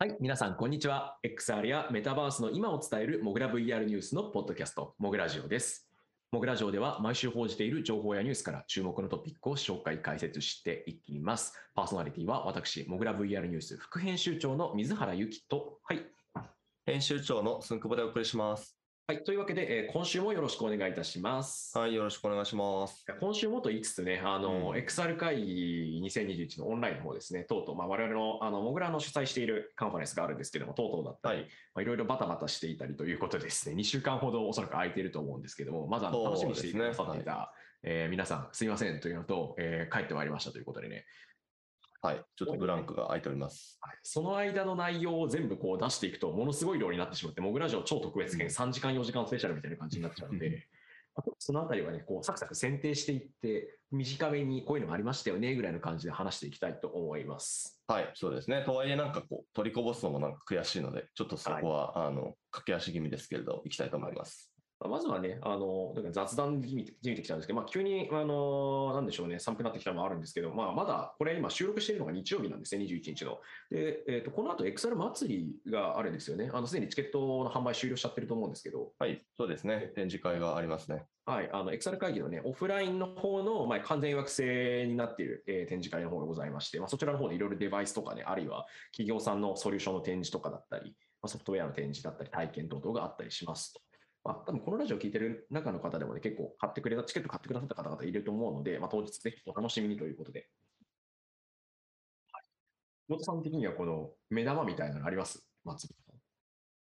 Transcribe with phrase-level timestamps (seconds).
[0.00, 1.18] はい、皆さん、こんにちは。
[1.26, 5.90] XR やメタバースの今を伝えるモグラ VR ニュースのポッドキャスト、モグラジオです。
[6.30, 11.52] モグラジオでは毎週報じている情報やニュースから注目のトピックを紹介、解説していきます。
[11.74, 16.06] パーソナリティは私、モグラ VR ニュース副編集長の水原由紀と、はい。
[16.86, 18.77] 編集長の寸久保でお送りします。
[19.10, 21.78] はい、というわけで、えー今週もよろしくお願いいたします。
[21.78, 23.06] はい、よろしくお願いします。
[23.18, 31.46] 今週もと言いつつね、あの、うん XR 会議2021のオンラインの方ですね、とうとう、まあ、我々の、あの、モグラの主催しているカンファレンスがあるんですけども、とうとうだったり、はい。
[31.46, 41.06] まあ、いろいろバタバタしていたりということでですね、2週間ほどおそらく空いていると思うんですけども、まずあの楽しみにしてくださっていた、えー皆さんすいませんというのと、えー帰ってまいりましたということでね、
[42.00, 42.24] はい。
[42.36, 43.80] ちょっとブランクが空いております。
[44.02, 50.68] その間の内容を全部こう出していくと、ものすごい量になってしまって、モグラジオ超特別編3時間4時間スペシャルみたいな感じになっちゃうので、
[51.38, 57.80] そのあたりはね、こうサクサク選定していって、短めにこういうのがありましたよねぐらいの感じで話していきたいと思います。
[57.88, 58.62] はい、そうですね。
[58.64, 64.47] とはいえ、なんかこう、取りこぼすのもなんか悔しいので、ちょっとそこは、あの、駆け足気味ですけれど、行きたいと思います。
[64.86, 73.40] まずはね、あの、なんか雑談じみてじみてきたんですけど、まあ、急に、あの、なんでしょうね、寒くなってきたのもあるんですけど、まあ、まだ、これ今収録しているのが日曜日なんですね、21日の。
[73.70, 76.50] で、えっ、と、この後、XR 祭りがあるんですよね。
[76.52, 79.90] あの、すでにチケットの販売終了しちゃってると思うんですけど、はい、そうですね。
[79.96, 81.06] 展示会がありますね。
[81.26, 93.80] はい、あの、XR 会議のね、オフラインの方の、まあ、完全予約制になっている、えー展示会の方がございまして、まあ、そちらの方でいろいろデバイスとかね、あるいは企業さんのソリューションの展示とかだったり、まあ、ソフトウェアの展示だったり、体験等々があったりしますと。
[94.24, 100.48] まあ、多分このラジオ聞いてる中の方でもね、結構買ってくれた、チケット買ってくださった方々いると思うので、まあ、当日ぜひお楽しみにということで。
[102.32, 102.42] はい。
[103.08, 105.48] 本さん的にはこの目玉みたいなのあります？
[105.64, 105.94] 祭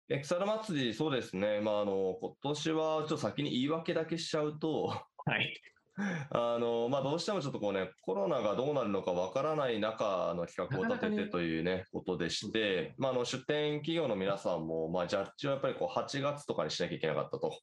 [0.09, 0.17] り。
[0.17, 1.61] XR 祭り、そうですね。
[1.61, 4.85] まあ、あの、今年はちょっと先に言い訳だけしちゃうと、
[5.27, 5.61] はい。
[6.31, 17.59] あの、まあ、どうしてもちょっとこうね、コロナがどうなるのかわからない中の企画を立ててというね、ことでして、まあ、あの、出展企業の皆さんも、まあ、ジャッジはやっぱりこう、8月とかにしなきゃいけなかったと。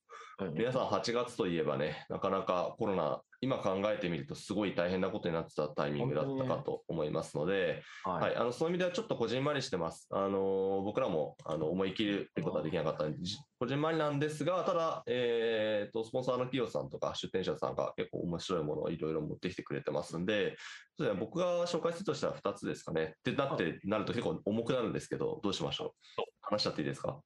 [0.53, 10.07] 皆さん8月といえばね、なかなかコロナ、今考えてみるとすごい大変なことになってたタイミングだったかと思いますので、ははい、あのそういう意味ではちょっとこじんまりしてます。
[10.11, 20.55] あの僕らもあの思い切るってことはできなかったんで、じこじんまりなんですが、ただ、えーと、スポンサーの企業さんとか出店者さんが結構面白いものをいろいろ持ってきてくれてますんで、
[20.99, 23.15] そうで僕が紹介するとしたら2つですかね。
[23.17, 26.21] ってなってなると結構重くなるんですけど、どうしましょう？
[26.41, 27.19] 話しちゃっていいですか？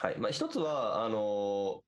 [0.00, 0.18] はい。
[0.18, 1.82] まあ、一つは、あの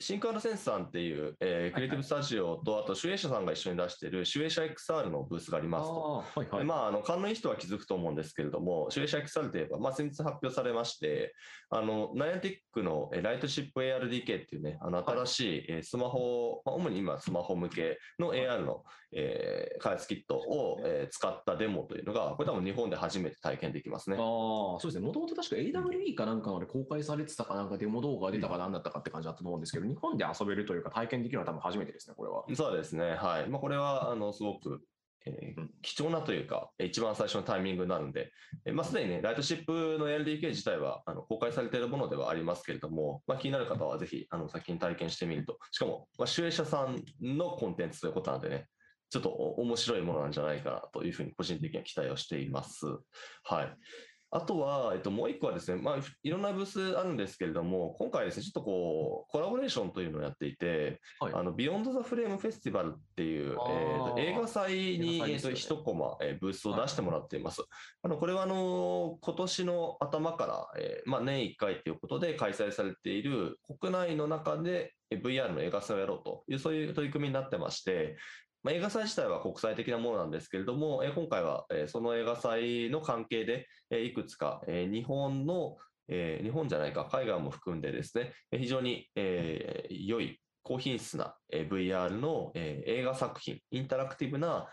[0.00, 6.24] シンクアルセンスさんっていう、えークリエイティブスタジオと、あと、集英社さんが一緒に出している、集英社 XR のブースがありますと。
[6.34, 6.64] あーはいはい。
[6.64, 11.32] まあ、あの勘のいい人は気づくと思うんですけれども、集英社 XR といえば、まあ、先日発表されまして、
[11.70, 18.82] あのナイアンティックのえーライトシップ ARDK っていうね、あの新しいえースマホ、まあ、主に今、スマホ向けの AR の、
[19.12, 24.16] えー開発キットを、えー使ったデモというのが、これ多分日本で初めて体験できますね。
[24.16, 25.06] ああ、そうですね。
[25.06, 32.44] もともと確か AWE かなんかので公開されてたかなんかデモ動画が出たかなんだったかって感じだったと思うんですけど、日本で遊べるというか体験できるのは多分初めてですね、これは。
[32.54, 33.14] そうですね。
[33.14, 33.48] はい。
[33.48, 34.80] まあ、これは、あの、すごく、
[35.26, 38.32] えーうん貴重なというか、えー一番最初のタイミングになるんで、
[38.64, 45.58] えーまあ、すでにね、ライトシップの LDK 自体は、あの、公開されているものではありますけれども、まあ、気になる方はぜひ、あの、先に体験してみると。
[45.70, 48.68] しかも、まあ、集英社さんのコンテンツということなんでね、
[49.10, 52.86] ちょっとお面白いものなんじゃないかなというふうに個人的には期待をしています。
[53.44, 53.76] はい。
[54.34, 61.34] あとは、えっと、もう一個はですね、まあ、いろんなブースあるんですけれども、今回ですね、ちょっとこう、コラボレーションというのをやっていて、はい。
[61.34, 67.62] あの、 Beyond the Frame Festival っていう、えーと映画祭に、えーと映画祭ですよね一コマ、えーブースを出してもらっています。
[68.02, 78.16] あの、これはあの、今年の頭から、えーまあ、年1回ということで開催されている国内の中でえー VR の映画祭をやろうという、そういう取り組みになってまして、
[78.64, 85.76] まあ、映画祭自体は国際的なものなんですけれども、え今回は、えその映画祭の関係で、えいくつか、え日本の、
[86.08, 94.66] え日本じゃないか、海外も含んでですね、非常に、え良い高品質な、VR の、映画作品、インタラクティブな、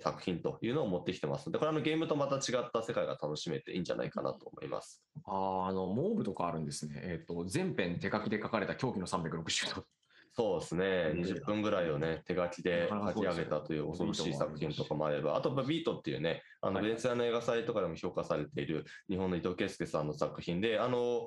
[0.00, 5.04] 作品というのを持ってきてますので、これあのゲームとまた違った世界が楽しめていいんじゃないかなと思います。
[5.26, 7.00] ああ、の、モーブとかあるんですね。
[7.04, 9.84] えっ、と、全編手書きで書かれた狂気の360度。
[10.32, 11.20] そうですね、うん。
[11.22, 16.84] 20分ぐらいをね、手書きで書き上げたという恐ろしい作品とかもあれば、あと、ビートっていうね、あの、はい。
[16.84, 21.26] ベネツィアの映画祭とかでも評価されている日本の伊藤圭介さんの作品で、あの、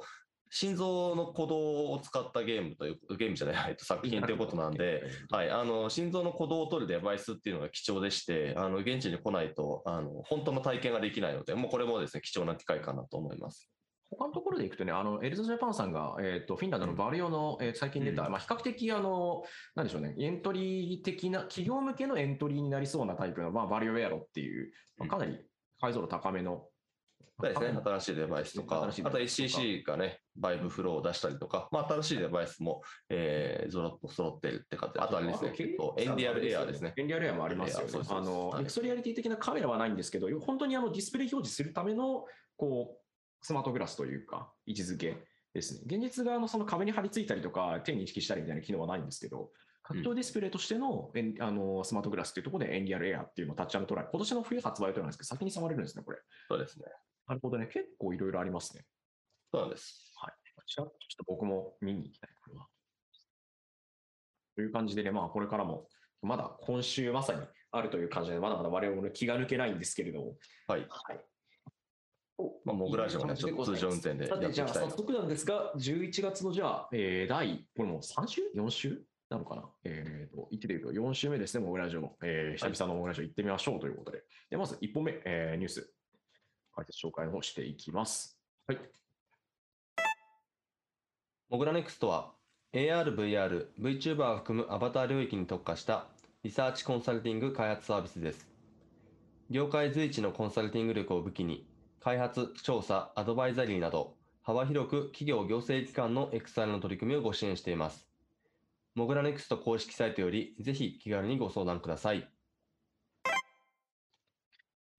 [0.54, 13.72] 心臓の鼓動を使ったゲームという、ゲームじゃない、 えっと作品ということなんで、はい、あの心臓の鼓動を取るデバイスっていうのが貴重でして、あの現地に来ないとあの本当の体験ができないので、もうこれもですね貴重な機会かなと思います。
[14.12, 18.32] 他のところでいくとね、あのエルザジャパンさんが、えー、とフィンランドの Varjo の、えー最近出た、うん。
[18.32, 19.44] まあ、比較的あの、
[19.76, 25.40] なんでしょうね、エントリー的な、企業向けのエントリーになりそうなタイプの、まあ、 Varjo Aero っていう、まあかなり
[25.80, 26.66] 解像度高めの
[27.42, 35.54] そうですね、新しいデバイスとか、あと HTC がね、 VIVE Flow を出したりとか、まあ、新しいデバイスも、えー、ゾロッと揃ってるって感じで、あとあれですね、
[35.98, 36.94] Nreal Air ですね。
[36.98, 38.08] Nreal Air もありますよね。
[38.10, 42.26] あの、エクソリアリティ的なカメラはないんですけど、本当にあのディスプレイ表示するための、
[42.58, 43.01] こう、
[43.42, 45.18] スマートグラスというか、位置づけ
[45.54, 45.82] ですね。
[45.86, 49.52] 現実があのその壁に貼り付いたりとか、手に認識したりみたいな機能はないんですけど、
[49.84, 56.20] 拡張ディスプレイとしての,、あのスマートグラスっていうところでエンディアルエアっていうのをタッチトライ、今年の冬発売となんですけど、先に触れるんですね、これ。
[56.48, 56.86] そうですね。
[57.28, 57.68] なるほどね。
[57.68, 58.86] 結構いろいろありますね。
[59.52, 60.14] そうなんです。
[60.18, 60.34] はい。
[60.68, 60.88] ちょっ
[61.18, 62.68] と僕も見に行きたい、これは。
[64.56, 65.88] という感じでね、まあ、これからも、
[66.22, 67.42] まだ今週まさに
[67.72, 70.38] あるという感じで、まだまだ我々の気が抜けないんですけれども。
[70.68, 70.86] はい。
[70.88, 71.26] はい。
[72.66, 74.68] まあ、モグラジオね、ちょっと通常運転でやっていきたい。
[74.68, 79.02] じゃあ、早速なんですが、11月のじゃあ、えー、第、これもう3週 ?4 週？
[79.30, 79.64] なのかな？
[79.86, 84.24] えっ、ー、と、言ってみると4週目ですね、モグラジオの、えー、久々のモグラジオ行ってみましょうということで。
[84.50, 85.92] でまず1本目、えー、ニュース、
[86.76, 88.38] 解説紹介の方していきます。
[88.68, 88.80] はい。
[91.50, 92.34] モグラネクストは
[92.74, 96.08] AR、VR、VTuber を含むアバター領域に特化した
[96.44, 98.48] リサーチコンサルティング開発サービスです。
[99.50, 101.68] 業界随一のコンサルティング力を武器に、
[102.04, 108.08] 開発、調査、アドバイザリーなど、幅広く企業行政機関の XR の取り組みをご支援しています。
[108.96, 112.28] モグラネクスト公式サイトより、ぜひ気軽にご相談ください。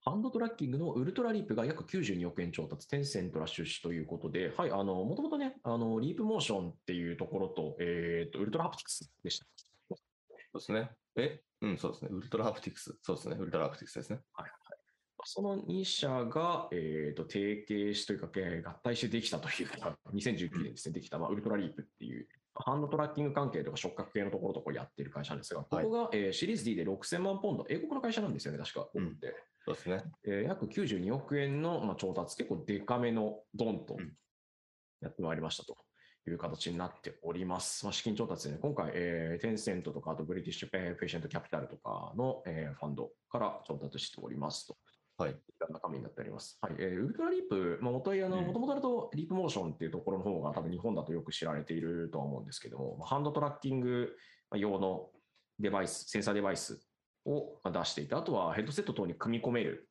[0.05, 9.45] ハンドトラッキングのウルトラリープが約92億円調達、テンセントら出資ということで、はい、あの、もともとね、あの、リープモーションっていうところと、えっ、ー、と、ウルトラハプティクスでした。
[9.89, 10.89] そうですね。
[11.17, 11.41] え？
[11.63, 12.09] うん、そうですね。
[12.11, 12.97] ウルトラハプティクス。
[13.01, 13.35] そうですね。
[13.37, 14.19] ウルトラハプティクスですね。
[14.33, 14.62] はい、はい。
[15.25, 28.87] その2社が、えっ、ー、と、提携しというか、合体してできたというか、2019年ですね、できた、まあ、ウルトラリープっていう、ハンドトラッキング関係とか触覚系のところとかやってる会社なんですが、ここが、はい、えー、シリーズ D で6000万ポンド、英国の会社なんですよね、確か。
[28.93, 29.17] うん、
[29.65, 30.03] そうですね。
[30.25, 33.97] えー、約92億円の、まあ、調達、結構デカめのドンと
[35.01, 35.77] やってまいりましたと。
[36.29, 37.83] いう形になっております。
[37.85, 44.77] まあ、資金調達で、ね、今回、えー、テンセントとか、あと British Patient Capital とかの、えー、ファンドから調達しておりますと。
[45.17, 45.35] はい。
[45.69, 46.57] 中身になっております。
[46.61, 46.75] はい。
[46.79, 54.15] えー、 Ultraleap、まあ、元々、あの、もともとだと Leap Motion っていうところの方が多分日本だとよく知られているとは思うんですけども、ハンドトラッキング
[54.55, 55.09] 用の
[55.59, 56.79] デバイス、センサーデバイス
[57.25, 59.87] を出していて、あとはヘッドセット等に組み込める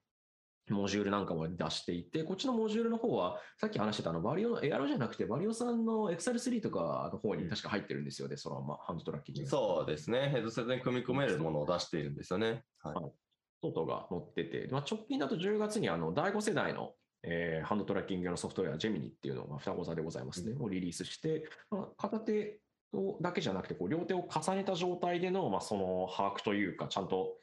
[0.70, 9.50] モジュールなんかも出していて、こっちのモジュールの方は、さっき話してたあのバリオのエアロじゃなくて、バリオさんの XR3 とかの方に確か入ってるんですよね、そのままハンドトラッキング。
[9.50, 12.64] そうですね、ヘッドセットに組み込めるものを出しているんですよね。
[12.82, 12.94] はい。
[12.94, 13.10] トー
[13.70, 16.92] トが載ってて、まあ、直近だと10月にあの第5世代の、
[17.22, 22.58] えー、ハンドトラッキング用のソフトウェア、ジェミニっていうのが双子座でございますね、をリリースして、まあ、片手
[23.20, 27.36] だけじゃなくて、こう両手を重ねた状態での、まあ、その把握というか、ちゃんと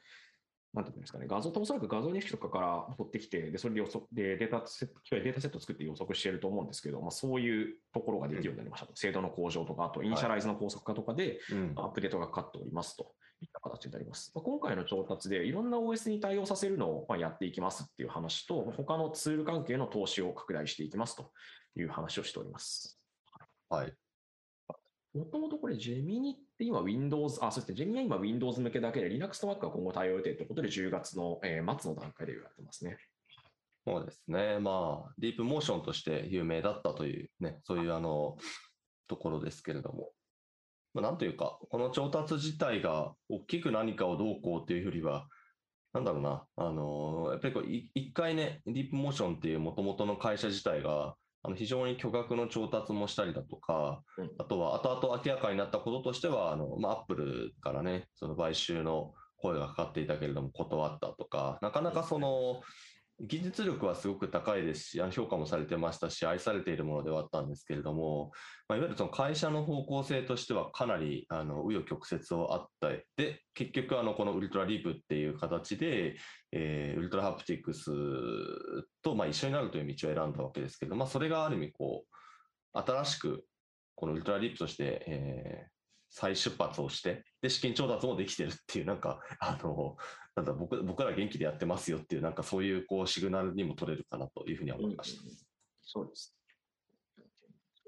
[0.72, 8.92] なんていうんですかね、画像とおそらく画像認識とかから取ってきて、で、それで予測でデータセット、データセットを作って予測していると思うんですけど、まあ、そういうところができるようになりましたと。
[8.92, 11.40] うん、精度の向上とか、あとイニシャライズの高速化とかで、
[11.74, 14.30] アップデートがかかっておりますといった形になります。
[14.32, 21.32] まあ、今回の調達でいろんな OS に対応させるのをまあやっていきますっていう話と、他のツール関係の投資を拡大していきますと
[21.76, 23.00] いう話をしております。
[23.68, 23.92] はい。
[25.14, 32.98] もともとこれ、ジェミニって今 Windows、あ、そしてジェミニは今 Windows 向けだけで Linux と Mac は今後対応予定ということで10月の、えー、末の段階で言われてますね。
[33.86, 34.58] そうですね。
[34.58, 38.36] まあ、ディープモーションとして有名だったというね、そういうあの、
[39.08, 40.10] ところですけれども。
[40.92, 45.26] まあ、なんというか、この調達自体が大きく何かをどうこうっていうよりは、
[45.94, 62.60] なんだろうな、あのやっぱりこう一回ね、ディープモーションっていうもともとの会社自体が、あの非常に巨額の調達もしたりだとか、うん、あとは後々明らかになったこととしては、あのまあ、アップルからね、その買収の声がかかっていたけれども断ったとか、なかなかその、
[63.22, 68.32] 技術力はすごく高いですし、評価もされてましたし、愛されているものではあったんですけれども、
[68.66, 76.16] まあ、いわゆるその会社の方向性としてはかなりあの紆余曲折をあったで、結局あのこのウルトラリープっていう形で、
[76.52, 77.90] えー、ウルトラハプティクス
[79.02, 83.44] とまあ一緒になるという道を選んだわけですけど、まあ、それがある意味こう、新しく
[83.96, 85.68] このウルトラリープとして、えー、
[86.08, 89.96] 再出発をして、で、資金調達もできてるっていう、なんか、あの、
[90.36, 95.22] なんだ僕僕ら元気でやってますよっていう、なんかそういうこうシグナルにも取れるかなというふうには思いました。
[95.22, 95.30] うん、
[95.82, 96.36] そうです。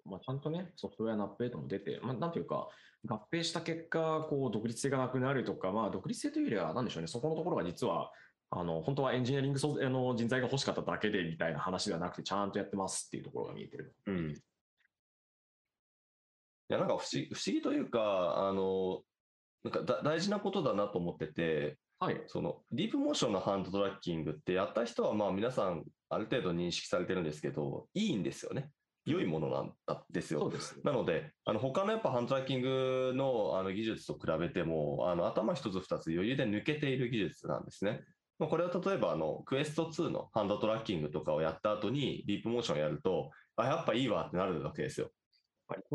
[0.04, 2.68] まあ、ちゃんとね、ソフトウェアのアップデートも出て、まあ、なんていうか、
[3.06, 8.10] 合併した結果、こう、独立性がなくなるとか、まあ、独立性というよりは、なんでしょうね、そこのところが実は、
[8.50, 13.94] あの、本当はエンジニアリングあの人材が欲しかっただけでみたいな話ではなくて、ちゃんとやってますっていうところが見えてる。
[14.06, 14.30] うん。
[14.32, 14.34] い
[16.68, 19.02] や、なんか不思議不思議というか、あの、
[19.64, 22.20] なんかだ大事なことだなと思ってて、はい。
[22.26, 28.70] そのディープモーションのハンドトラッキングってやった人はまあ皆さんある程度認識されてるんですけど、いいんですよね。
[29.04, 29.72] 良いものなん
[30.10, 30.50] ですよ。
[30.60, 30.80] す。
[30.84, 38.00] なので、あの他のやっぱハンドトラッキングのあの技術と比べても、あの頭一つ二つ余裕で抜けている技術なんですね。
[38.38, 45.10] まあ、これは例えばあのクエスト2のハンドトラッキングとかをやった後にディープモーションやると、あ、やっぱいいわってなるわけですよ。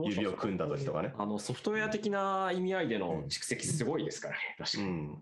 [0.03, 1.13] 指を組んだ時とかね。
[1.17, 4.83] あのソフトウェア的な意味合いでの蓄積すごいですからね、確かに。
[4.83, 5.17] うん。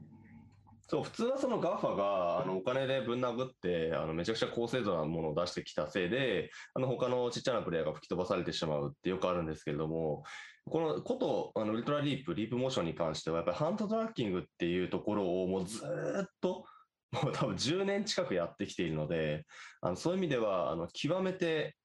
[0.88, 10.24] そう普通はその GAFA があのお金でぶん殴ってあのめちゃくちゃ高精度なものを出してきたせいであの他のちっちゃなプレイヤーが吹き飛ばされてしまうってよくあるんですけれども
[10.70, 16.66] このことあのウルトラリープリープモーションに関してはやっぱりハンドトラッキングっていうところをもうずーっと
[17.12, 19.46] もう多分10年近くやってきているので
[19.82, 21.76] あのそういう意味ではあの極めて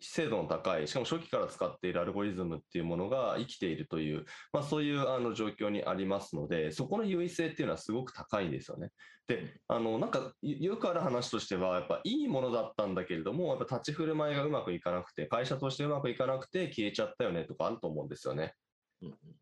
[0.00, 8.90] 精度の高い、しかも初期から使っているアルゴリズムっていうものが生きているという、まあ、そういうあの状況にありますので、そこの優位性っていうのはすごく高いんですよね。
[9.26, 18.54] で、あのなんかよくある話としては、やっぱいいものだったんだけれども、やっぱ立ち振る舞いがうまくいかなくて、会社としてうまくいかなくて消えちゃったよねとかあると思うんですよね。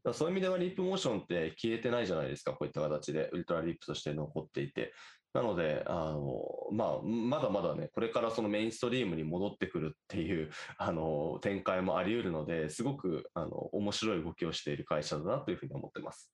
[0.05, 4.95] だそういう意味ではリープモーションって消えてないじゃないですか、こういった形でウルトラリープとして残っていて。
[5.37, 16.33] なので、あのまあ、まだまだね、これからそのメインストリームに戻ってくるっていう あの展開もあり得るので、すごくあの面白い動きをしている会社だなというふうに思ってます。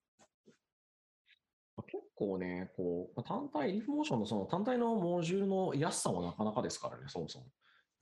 [1.88, 7.46] 結構ね、こう、単体、リーフモーションのその単体のモジュールの安さもなかなかですからね、そもそも。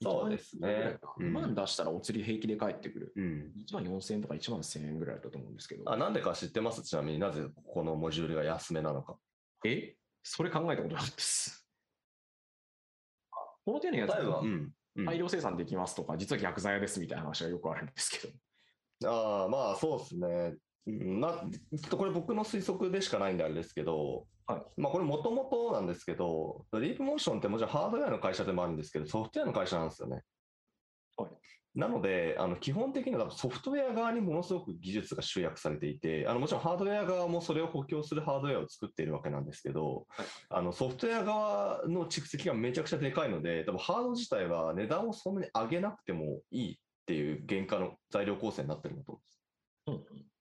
[0.03, 3.13] そうですね1万出したらお釣り平気で返ってくる。
[3.15, 5.83] うん、1万4000円とか1万1000円ぐらいだと思うんですけど。
[5.85, 6.81] あなんでか知ってます？
[6.81, 9.17] ちなみになぜこのモジュールが安めなのか。
[9.63, 9.95] え？
[10.23, 11.67] それ考えたことなかったです。
[13.65, 14.71] この手のやつ例えば、うんうん
[15.05, 18.27] 大量生産できますとか、実は逆剤屋ですみたいな話がよくあるんですけ
[18.99, 19.09] ど。
[19.09, 20.53] ああ、まあそうですね。
[20.85, 30.21] うんなちょっとこれ僕の推測でしかないんであれですけど、はいまあこれもともとなんですけど、リープモーションってもちろんハードウェアの会社でもあるんですけど、ソフトウェアの会社なんですよね。
[31.21, 31.31] はい。
[31.73, 40.27] なので、あの基本的にはソフトウェア側にものすごく技術が集約されていて、あのもちろんハードウェア側もそれを補強するハードウェアを作っているわけなんですけど、はい。
[40.49, 49.21] あのソフトウェア側の蓄積がめちゃくちゃでかいので、多分ハード自体は値段をそんなに上げなくてもいいっていう原価の材料構成になってるんだと思
[49.87, 50.13] うんです。
[50.17, 50.31] うん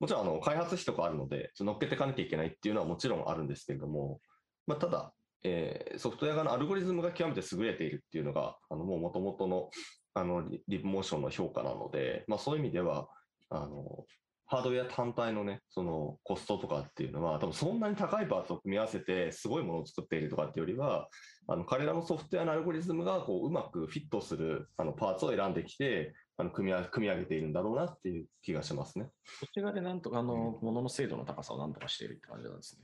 [0.00, 4.18] もちろんあの開発費とかあるので、乗っけていかなきゃいけないっていうのはもちろんあるんですけれども、
[4.66, 5.12] まあ、ただ、
[5.42, 9.70] えーソフトウェア側のアルゴリズムが極めて優れているっていうのが、あのもう元々の
[10.14, 13.08] あのリリブモーションの評価なので、まあ、そういう意味では、
[13.48, 14.04] あの
[14.46, 21.08] ハードウェア単体のね、そのコストとかっていうのは、多分そんなに高いパーツを組み合わせて、すごいものを作っているとかっていうよりは、
[21.46, 29.04] あの彼らのソフトウェアのアルゴリズムがこううまくフィットするあのパーツを選んできて、あの組み合組み上げているんだろうなっていう気がしますね。
[29.04, 29.10] こ
[29.46, 32.82] っち側でなんとか、あの、ものの精度の高さをなんとかしているって感じなんですね。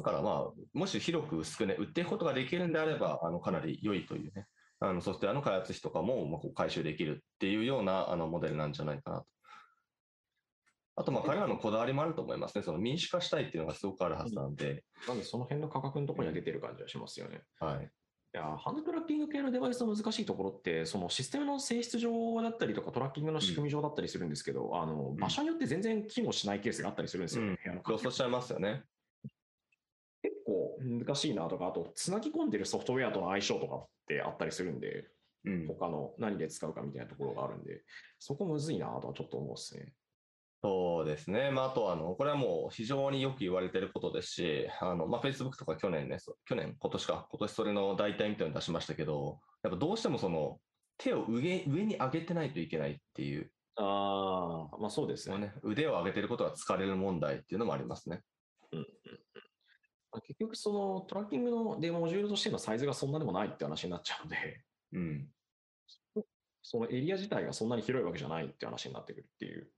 [0.00, 4.46] だからまあ、もし広く薄くね、売っていくことができるんであれば、あのかなり良いというね、
[4.80, 9.26] あのソフトウェアの開発費とかもまあ回収できるっていうようなあのモデルなんじゃないかなと。
[10.96, 12.62] あと、まあ、彼らのこだわりもあると思いますね。
[12.62, 17.42] その民主化したいっていうのがすごくあるはずなんで、なんでその辺の価格のところには出てる感じはしますよね。
[17.58, 17.90] はい。
[18.32, 27.58] いや、ハンドトラッキング系のデバイスの難しいところって、そのシステムの性質上だったりとか、トラッキングの仕組み上だったりするんですけど、あの場所によって全然機能しないケースがあったりするんですよね。
[27.60, 28.84] 部屋の環境そうしちゃいますよね。
[30.82, 35.08] 難しいなとか、あと、つなぎ込んでるソフトウェアとの相性とかってあったりするんで、
[35.44, 35.66] うん。
[35.66, 37.82] 他の何で使うかみたいなところがあるんで、
[38.18, 39.92] そこむずいなとはちょっと思うですね。
[40.62, 41.50] そうですね。
[41.50, 50.60] まあ、あとは、あの、これはもう非常によく言われていることですし、あの、まあ、Facebook とか去年ね、去年、今年か、今年それの代替みたいなの出しましたけど、やっぱどうしてもその、
[50.98, 55.38] 手を上上に上げてないといけないっていう、ああ、まあそうですね。
[55.38, 58.20] ね、腕を上げてることが疲れる問題っていうのもありますね。
[58.72, 58.82] まあ
[60.18, 65.32] 結局、そのトラッキングのでモジュールとしてのサイズがそんなでもないって話になっちゃうので、うん。
[66.62, 69.70] そのエリア自体がそんなに広いわけじゃないって話になってくるっていう。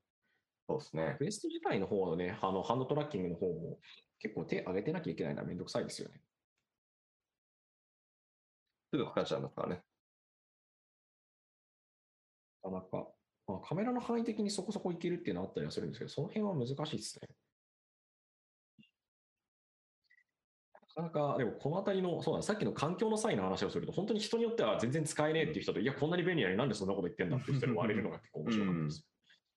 [0.68, 1.16] そうですね。
[1.18, 3.78] クエスト自体の方のね、あのハンドトラッキングの方も
[4.18, 6.22] 結構手上げてなきゃいけないのはめんどくさいですよね。
[8.90, 9.82] すぐかかっちゃいますからね。
[12.62, 13.08] なかなか、
[13.48, 17.28] まあ、カメラの範囲的にそこそこいけるっていうのはあったりはするんですけど、その辺は難しいですね。
[20.96, 29.04] なかなか、でもこのあたりの、そうだ、さっきの環境の際の話をすると、本当に人によっては全然使えねえっていう人と、いや、こんなに便利なのになんでそんなこと言ってんだっていう人に割れるのが結構面白かったですよ。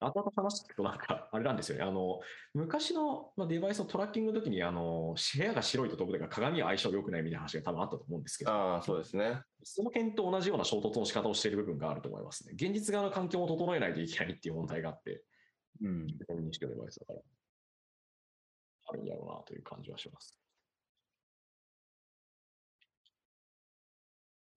[0.02, 1.84] 後々話聞くと、なんか、あれなんですよね。
[1.84, 2.20] あの、
[2.54, 9.42] 昔のまあデバイスのトラッキングの時に、あの、部屋が白いと飛ぶとか鏡は相性良くないみたいな話が多分あったと思うんですけど、ああ、そうですね。
[9.64, 12.54] その辺と同じような衝突の仕方をしている部分があると思いますね。
[12.56, 15.24] 現実側の環境を整えないといけないっていう問題があって、
[15.82, 16.06] うん。
[16.06, 17.20] 認識のデバイスだから。
[18.88, 20.38] あるんやろうなという感じはします。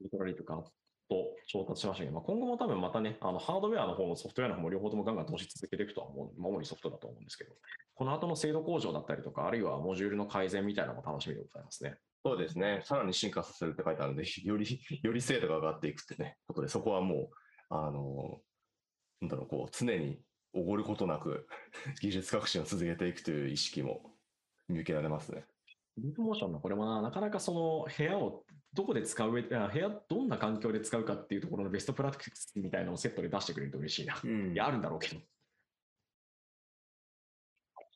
[0.00, 0.62] ウルトラリープか
[1.08, 7.52] と調達しましたけど、まあ、今後も多分またね、あのハードウェアの方もソフトウェアの方も両方ともガンガン投資続けていくとは思う、主にソフトだと思うんですけど、
[7.94, 11.96] この後の精度向上だったりとか、あるいはモジュールの改善みたいなのも楽しみでございますね。
[12.24, 12.82] そうですね。
[12.84, 17.28] さらに進化させるって書いてあるんで、 より、より精度が上がっていくってね、ことで、そこはもう、
[17.70, 18.42] あの、
[19.20, 20.20] なんだろう、こう、常に
[20.52, 21.46] おごることなく
[22.00, 24.14] 技術革新を続けていくという意識も
[24.68, 25.44] 見受けられますね。
[25.98, 29.68] リープモーションのこれもな、なかなかその部屋をどこで使う上部屋
[30.08, 34.18] どんな環境で使うかっていうところのベストプラクティスみたいなのをセットで出してくれると嬉しいな。
[34.22, 35.20] うんいや、あるんだろうけど。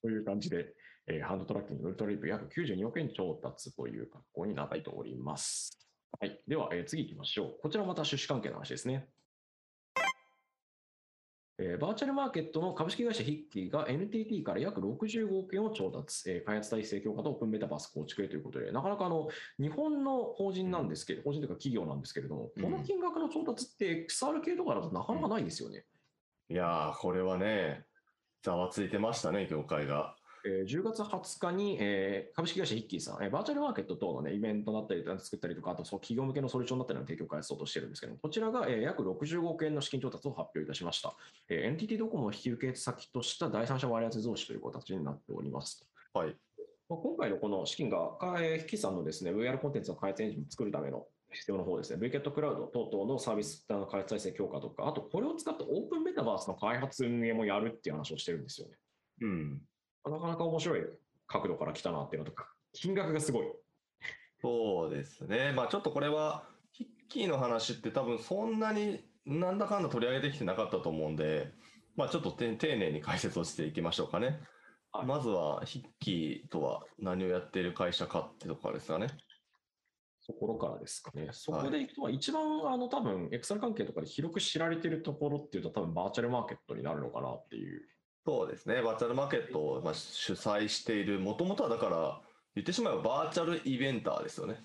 [0.02, 0.74] そういう感じで、
[1.06, 5.78] えーハンドトラッキングウルトラリープ約92億円調達という格好になっております。
[6.18, 6.42] はい。
[6.46, 7.58] では、えー次行きましょう。
[7.62, 9.08] こちらまた出資関係の話ですね。
[11.58, 19.28] えーバーチャルマーケットの株式会社ヒッキーが NTT から約65億円を調達、えー開発体制強化とオープンメタバース構築へということで、なかなかあの
[19.60, 25.84] 日本の法人なんですけど、法人というか企業なんですけれども、この金額の調達って XR 系とかだとなかなかないですよね。
[26.48, 27.84] いやー、これはね、
[28.42, 30.16] ざわついてましたね、業界が。
[30.44, 41.14] えー10月20日に、えー株式会社ヒッキーさん、えーバーチャルマーケット等の、ね、イベントだったり作ったりとか、あとそう企業向けのソリューションだったりの提供を開発としてるんですけども、こちらが、えー約65億円の資金調達を発表いたしました。
[41.48, 45.86] えー NTT ドコモを引き受け先とした第三者割安増資という形になっております。
[46.12, 46.36] はい。
[46.88, 58.74] まあ、今回のこの資金が、かえッキーさんのですね、VR コンテンツの開発エンジンを作るための必要の方ですね、VCAT クラウド等々のサービスの開発体制強化とか、あとこれを使ったオープンメタバースの開発運営もやるっていう話をしてるんですよね。
[59.22, 59.60] うん。
[60.10, 60.80] なかなか面白い
[61.26, 63.46] 角度から来たなっていうのとか、金額がすごい。
[64.40, 65.52] そうですね。
[65.52, 71.52] まあちょっとこれは、ヒッキーの話って多分そんなになんだかんだ取り上げてきてなかったと思うんで、
[71.96, 74.26] まあちょっとて丁寧に解説をしていきましょうかね。
[74.26, 74.38] はい
[75.06, 79.06] まずは、ヒッキーとは何をやっている会社かってところですかね。
[80.26, 81.28] ところからですかね。
[81.32, 87.88] そこでいくと、一番あの多分、エクセル関係とかで広く知られてるところっていうと、多分バーチャルマーケットになるのかなっていう。
[88.24, 88.82] そうですね。
[88.82, 92.20] バーチャルマーケットをまあ主催している、もともとはだから、
[92.54, 94.56] 言ってしまえばバーチャルイベンターですよね。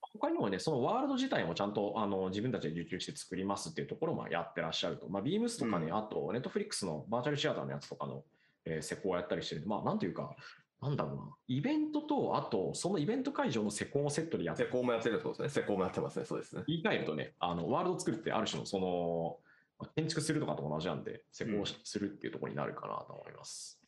[0.00, 5.08] 他にもね、そのワールド自体もちゃんとあの自分たちで受注して作りますっていうところもやってらっしゃると。
[5.08, 8.24] まあ、ビームスとかね、うんあと、ネットフリックスのバーチャルシアターのやつとかの、
[8.64, 10.34] えー施工をやったりしてるんで、まあ、なんていうか、
[10.80, 15.48] なんだろうな、イベントと、あと、そのイベント会場の施工をセットでやって施工もやってるそうですね。
[15.48, 16.24] 施工もやってますね。
[16.24, 16.62] そうですね。
[16.66, 19.47] 言い換えるとね、あのワールドを作るってある種のそのまあ
[19.94, 23.80] 建築するとかと同じなんで、施工しするっていうところになるかなと思います。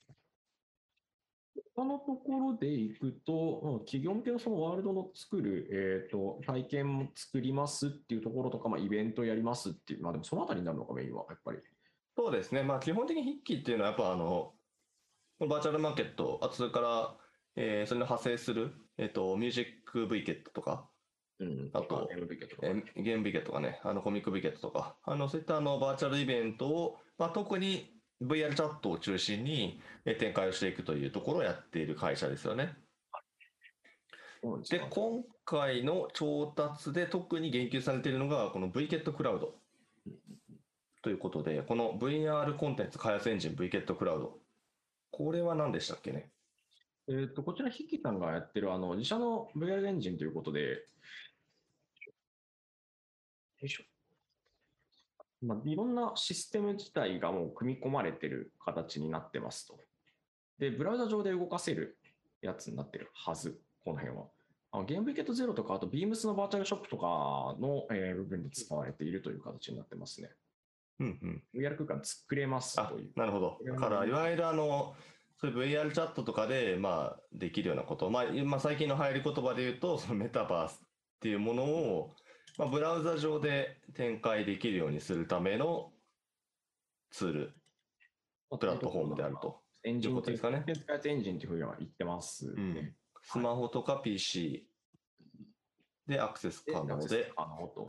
[1.74, 11.58] 他のところでいくと、うん企業向けのそのワールドの作る、えー、と体験も作りますっていうところとか、まあ、イベントやりますっていう、まあ、でもそのあたりになるのか、メインは、やっぱり。
[12.16, 12.62] そうですね。
[12.62, 14.52] まあ基本的に筆記っていうのはやっぱあの、
[15.40, 17.16] バーチャルマーケット、あとそれから、
[17.56, 20.88] えーそれの派生する、えっ、と、ミュージック V ケットとか、
[21.40, 27.90] うん、あと MVK とかえーゲームビケットとかね、あのコミックビケットとか、あのそういったあのバーチャルイベントを、まあ、特に
[28.22, 32.76] VR チャットを中心にえー展開をしていくというところをやっている会社ですよね。
[34.70, 39.54] で、今回の調達で特に言及されているのが、この VKET クラウド。
[41.02, 44.38] ということで、この VR コンテンツ開発エンジン VKET クラウド。
[45.10, 46.30] これは何でしたっけね？
[47.08, 50.78] えー、とこちら、ヒッキーさんがやってるあの自社の VR エンジンということで、よ
[53.66, 53.84] いしょ
[55.42, 59.78] まあ、いろんなシステム自体がもう組み込まれてる形になってますと。
[60.58, 61.96] で、ブラウザ上で動かせる
[62.42, 64.26] やつになってるはず、この辺は。
[64.72, 70.30] あのゲームビケットゼロとか、あと Beams のバーチャルショップとかの、えー部分で使われているという形になってますね。
[71.00, 71.42] うんうん。
[71.54, 73.10] VR 空間作れますあという。
[73.16, 73.58] なるほど。
[73.64, 74.94] だから、いわゆるあの、
[75.40, 78.10] そういう VR チャットとかで、まあ、できるようなこと。
[78.10, 80.78] まあ、今最近の流行り言葉で言うと、そのメタバースっ
[81.20, 82.14] ていうものを、
[82.60, 85.92] まあ、ブラウザ上で展開できるようにするための
[87.10, 87.54] ツール、
[88.58, 89.62] プラットフォームであると。
[89.82, 90.62] エンジンいうことですかね
[91.06, 92.92] エンジンというふうには言ってますね。
[93.22, 94.66] スマホとか PC
[96.06, 97.32] でアクセス可能で。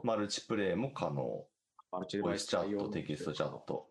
[0.03, 1.43] マルチプレイも可能。
[1.91, 3.89] マルチでボイスチャット、テキストチャット。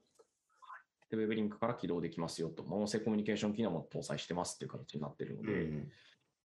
[1.10, 5.92] で、ウェブリンクから起動できますよと、音声コミュニケーション機能も搭載してますっていう形になっているので、うん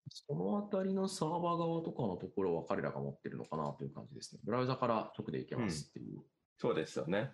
[0.08, 4.40] そのあたりのサーバー側とかのところは彼らが持ってるのかなという感じですね。
[4.44, 6.20] ブラウザから直でいけますっていう。
[6.56, 7.32] そうですよね。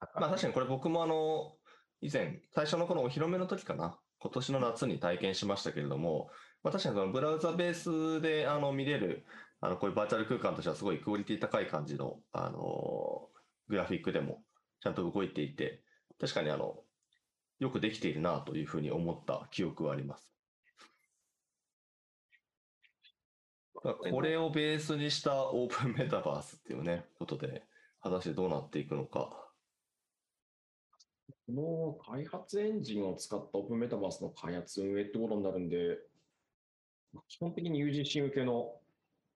[0.00, 1.56] まあ確かにこれ僕もあの、
[2.00, 6.30] 以前、最初のこのお披露目の時かな、今年の夏に体験しましたけれども、
[6.62, 9.24] まあ確かにそのブラウザベースであの見れる、
[9.60, 13.28] あのこういうバーチャル空間としてはすごいクオリティ高い感じの、あの
[13.68, 14.42] グラフィックでも
[14.80, 15.82] ちゃんと動いていて、
[16.20, 16.76] 確かにあの、
[17.58, 20.32] よくできているなというふうに思った記憶はあります。
[23.82, 27.62] これをベースにしたオープンメタバースっていうね、ことで、
[28.02, 29.48] 果たしてどうなっていくのか。
[31.46, 35.98] この開発エンジンを使ったオープンメタバースの開発運営ってことになるんで、
[37.28, 38.74] 基本的に UGC 向けの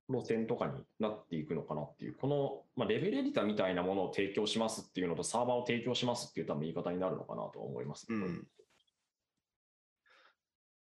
[0.08, 8.46] 路線とかになっていくのかなっていう、この、まあ、レベルエディターみたいなものを提供しますっていうのと、サーバーを提供しますっていう多分言い方になるのかなと思います、うん。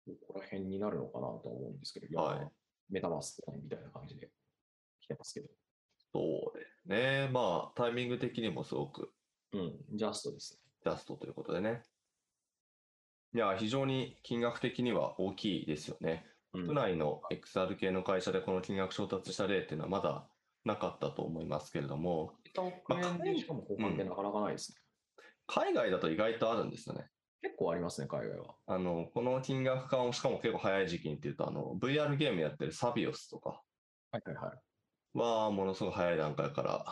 [0.08, 2.48] ここら辺になるのかなと思うんですけど、はい、
[2.90, 4.30] メタバースとかみたいな感じで
[5.02, 5.48] 来てますけど。
[6.12, 7.30] そうですね。
[7.32, 9.12] まあ、タイミング的にもすごく。
[9.54, 10.60] うん、ジャストですね。
[10.84, 11.82] ジャストということでね。
[13.34, 16.26] いや、非常に金額的には大きいですよね。
[16.52, 20.28] 国内の XR 系の会社でこの金額調達した例っていうのはまだ
[20.66, 22.34] なかったと思いますけれども、
[22.88, 24.78] まあ、しかも交換ってなかなかないですね、
[25.18, 27.08] うん、海外だと意外とあるんですよね。
[27.42, 28.56] 結構ありますね、海外は。
[28.68, 33.62] あの、この金額感をしかも結構早い時期にっていうと、あの、VR ゲームやってるサビオスとか
[34.12, 35.18] はいはいはい。
[35.18, 36.86] は、ものすごく早い段階から、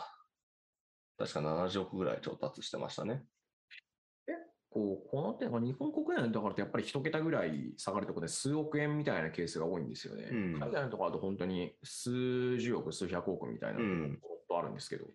[1.18, 3.24] 確か70億ぐらい調達してましたね。
[4.70, 10.28] 構、この点は日本国内のところってやっぱり一桁ぐらい下がるところで数億円みたいなケースが多いんですよね。
[10.30, 14.14] うん、海外のところだと本当に数十億、数百億みたいなのが
[14.48, 15.06] とあるんですけど、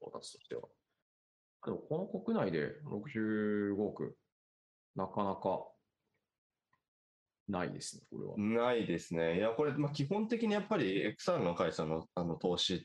[0.00, 0.62] 調達としては。
[1.64, 4.16] でもこの国内で65億、
[4.96, 5.66] なかなか
[7.48, 8.64] ないですね、これは。
[8.66, 9.36] ないですね。
[9.36, 12.80] いや、これ、まあ、基本的にやっぱり XR の会社のあの投資っ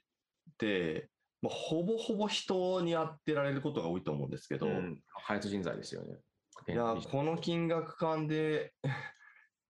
[0.57, 1.09] て、
[1.41, 6.15] まあ、ほぼほぼ人にやってられることが多いと思うんですけど、うん、開発人材ですよね。
[6.67, 8.73] いや、この金額感で、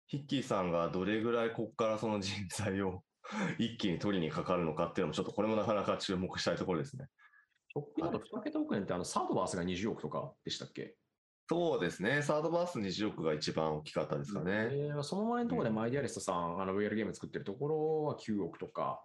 [0.06, 3.02] ヒッキーさんがどれぐらいここからその人材を
[3.58, 7.08] 一気に取りにかかるのかっていうのも、ちょっとこれもなかなか注目したいところですね。
[7.74, 10.96] 直近だと2桁億円ってあのサードバースが20億とかでしたっけ？
[11.50, 14.68] そうですね、サードバース20億が一番大きかったですかね。
[14.70, 19.00] えー、その前のところでマイディアリストさん、うん、あの VR ゲーム作ってるところは9億とか、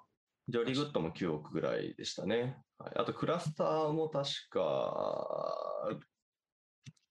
[0.49, 2.57] ジョリー・グッドも9億ぐらいでしたね。
[2.77, 5.97] はい、あと、クラスターも確か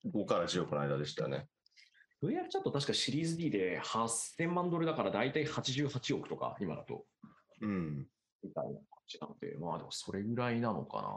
[0.04, 1.46] 5から10億の間でしたね。
[2.22, 7.06] VR チャット確かシリーズ D で8000万ドルだから大体88億とか、今だと。
[7.62, 8.06] うん。
[8.42, 11.08] みたいな感じなので、まあでもそれぐらいなのかな。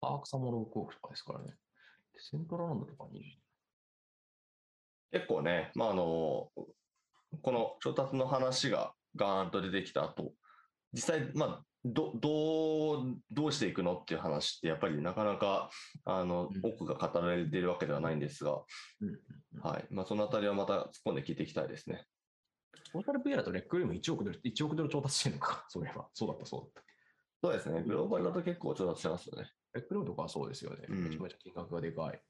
[0.00, 1.54] パークサも6億とかですからね。
[2.20, 3.38] Decentraland とかに。
[5.12, 6.50] 結構ね、まああの、
[7.42, 10.34] この調達の話がガーンと出てきた後、
[10.92, 15.70] 実際、まあ、どどうどうしていくのっていう話ってやっぱりなかなか
[16.04, 18.52] あの、奥が語られているわけではないんですが、
[19.62, 22.04] はいまあ、そのあたりはまた突っ込んで聞いていきたいですね。
[22.92, 26.08] トータル VR だとレックよりも1億ドル ,1 億ドル調達してるのか、そういえば。
[26.12, 26.82] そうだった、そうだった。
[27.42, 27.82] そうですね。
[27.82, 29.50] グローバルだと結構調達してますよね。
[29.74, 30.86] レックルとかはそうですよね。
[30.88, 32.20] めちゃめちゃ金額がでかい。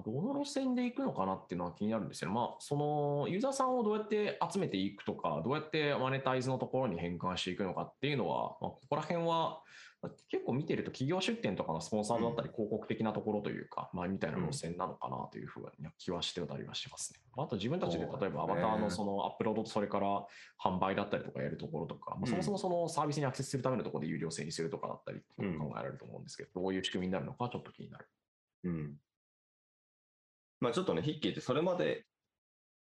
[0.00, 2.30] どの路線で行くのかなっていうのは気になるんですよ。
[2.30, 9.60] まあ、そのユーザーさんをどうやって集めていくとか、どうやってマネタイズのところに変換していくのかっていうのは、まあ、ここら辺は
[10.28, 17.20] 結構見てると企業出展とかのスポンサーだったり広告的なところというか、まあ、みたいな路線なのかなというふうな気はしてたりはしますね。
[17.36, 20.26] あと自分たちで例えばアバターのそのアップロードとそれから
[20.62, 28.06] 販売だったりとかやるところとか、まあ、そもそもそのサービスにアクセスするためのところで有料制にするとかだったり考えられると思うんですけど、どういう仕組みになるのかちょっと気になる。
[28.64, 28.94] うん
[30.64, 32.06] まあ、ちょっとね、ヒッキーってそれまで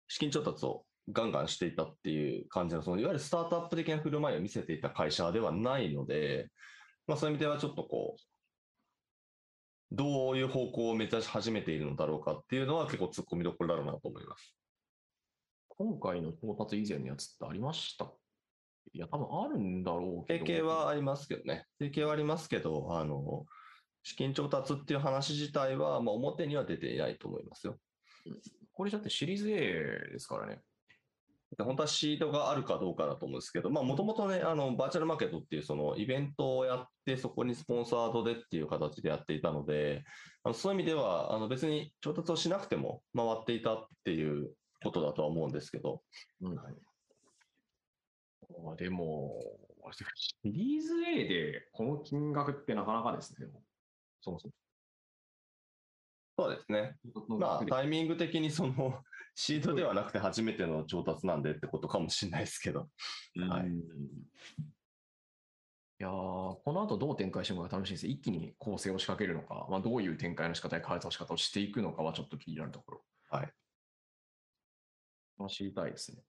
[0.09, 6.49] 資金調達をガンガンしていたっていう感じの、そのいわゆるスタートアップ的な振る舞いを見せていた会社ではないので、
[7.07, 8.23] まあ、そういう意味ではちょっとこう、
[9.93, 14.57] どういう方向を目指し始めているのだろうかっていうのは結構突っ込みどころだろうなと思います。
[15.69, 18.11] 今回の到達以前のやつってありました
[18.93, 20.67] いや、多分あるんだろうけど。
[20.67, 21.67] はありますけどね。
[21.79, 23.47] 提携はありますけど、あの、
[24.09, 27.77] 資金調達っていう話自体は、まあ、表には出ていないと思いますよ。
[28.73, 30.63] これだってシリーズ A ですからね。
[31.59, 40.05] 本当はシードがあるかどうかだと思うんですけど、もともとね、あの、バーチャルマーケットっていうそのイベントをやって、そこにスポンサードでっていう形でやっていたので、
[40.43, 46.03] あのそういう意味では、あの別に調達をしなくても回っていたっていうことだとは思うんですけど。
[46.41, 46.65] うん、は
[48.75, 49.39] い、でも、
[49.93, 53.49] シリーズ A でこの金額ってなかなかですね、
[54.21, 54.55] そもそも。
[56.39, 56.97] そうですね。
[57.29, 59.03] まあ、タイミング的にその、
[59.35, 62.89] シードではなくて初めての調達なんでってことかもしれないですけど。
[63.49, 63.69] はい。
[66.01, 68.07] いやこの後どう展開していくのか楽しいです。
[68.07, 73.05] 一気に構成を仕掛けるのか、まあ、どういう展開の仕方や開発の仕方をしていくのかはちょっと気になるところ。
[73.31, 73.53] はい。
[75.39, 76.23] まあ、知りたいですね。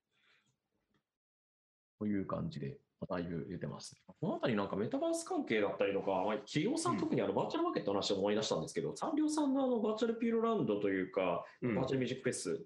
[1.99, 2.79] という感じで。
[3.07, 4.01] だいぶ出てます、ね。
[4.19, 11.75] このあたりなんかメタバース関係だったりとか、まあ、企業さん、特にあのバーチャルマーケットの話を思い出したんですけど、サンリオさんのあのバーチャルピューロランドというか、うん。
[11.75, 12.65] バーチャルミュージックフェス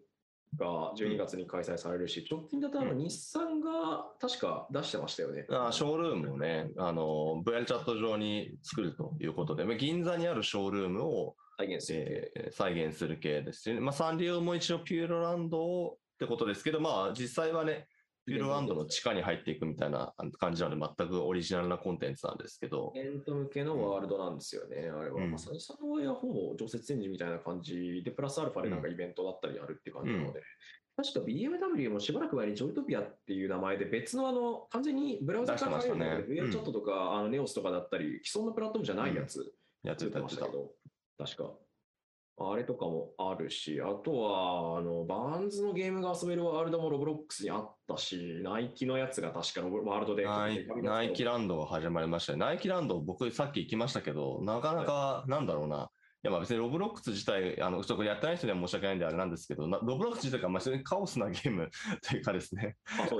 [0.57, 2.97] が12月に開催されるし、直近だとあのうん。
[2.97, 5.45] 日産が確か出してましたよね。
[5.49, 17.87] あショールームをね、あの、VR チャット上に作るということで、まあ銀座にあるショールームを、再現するえー再現する系ですし、まあ、サンリオも一応ピューロランドをってことですけど、まあ、実際はね、
[18.25, 25.23] ピューロランドの地下に入っていくみたいな感じなので、全くオリジナルなコンテンツなんですけど、エント向けのワールドなんですよね、あれは。
[25.23, 25.31] うん。
[25.31, 30.41] まあ、サニさんの場合はほぼ常設展示みたいな感じで、プラスアルファでなんかイベントだったりあるっていう感じなので、
[30.95, 36.41] 確か BMW もしばらく前にジョイトピアっていう名前で別のあの、完全にブラウザから入るので、出してましたね。
[36.41, 40.51] VR チャットとか、あのネオスとかだったり、既存のプラットフォームじゃないやつやってましたけ。
[40.51, 40.71] ど、
[41.17, 41.51] 確か。
[42.37, 50.25] あれとかもあるし、あとは、あの、Vans のゲームが遊べるワールドも Roblox にあったし、ナイキのやつが確かワールドで。
[50.25, 52.39] ナイ NIKELAND が始まりましたね。
[52.39, 55.91] NIKELAND、僕さっき行きましたけど、なかなか、なんだろうな。
[56.25, 61.69] いやまあ別に Roblox 自体、あの、ちょっとやってない人には申し訳ないんであれなんですけど、な Roblox 自体がまあ非常にカオスなゲーム
[62.01, 62.77] というかですね、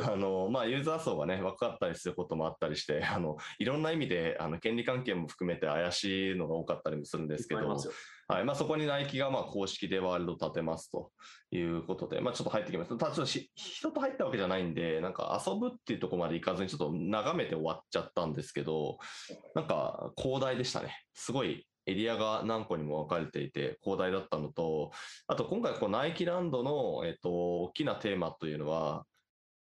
[0.07, 7.75] あの、まあユーザー層がね、分かったりすることもあったりして、あの、いろんな意味で、あの、権利関係も含めて怪しいのが多かったりもするんですけど
[8.33, 8.45] はい。
[8.45, 11.11] まあ、そこにナイキがまあ公式でワールド立てますと
[11.51, 12.97] いうことで、まあ、ちょっと入ってきます。
[12.97, 18.97] ただちょっとし人と入ったわけじゃないんで、なんか遊ぶっていうところまで行かずにちょっと眺めて終わっちゃったんですけど、
[19.53, 20.97] なんか広大でしたね。
[21.13, 24.91] すごいエリアが何個にも分かれていて広大だったのと、
[25.27, 27.29] あと今回こうナイキランドの、えっと、
[27.65, 29.05] 大きなテーマというのは、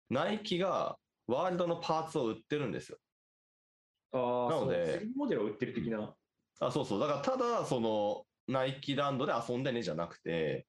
[0.09, 2.97] ナイキがワールドのパーツを売ってるんですよ。
[4.11, 6.13] ああ、なのでそう 3D モデルを売ってる的な。
[6.59, 6.99] あ、そうそう。
[6.99, 10.65] だから、ただ、その、ナイキランドで遊んでねじゃなくて、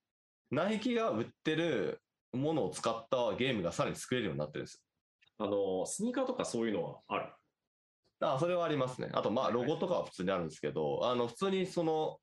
[0.51, 2.01] ナイキが売ってる
[2.33, 4.83] ものを使ったゲームがさらに作れるようになってるんです
[5.39, 7.25] あの、スニーカーとかそういうのはある？
[7.25, 7.31] よ。
[8.21, 9.09] あ、それはありますね。
[9.13, 12.19] あと、まあ、ロゴとかは普通にあるんですけど、あの、普通にその、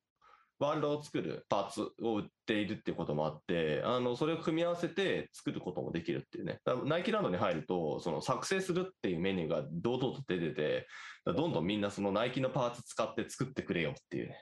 [0.58, 6.60] ワールドを作るパーツを売っているっていうこともあって、あの、それを組み合わせて作ることもできるっていうね。
[6.86, 10.88] NIKELAND に入ると、その作成するっていうメニューが堂々と出てて、
[11.26, 14.42] どんどんみんなそのナイキのパーツ使って作ってくれよっていうね。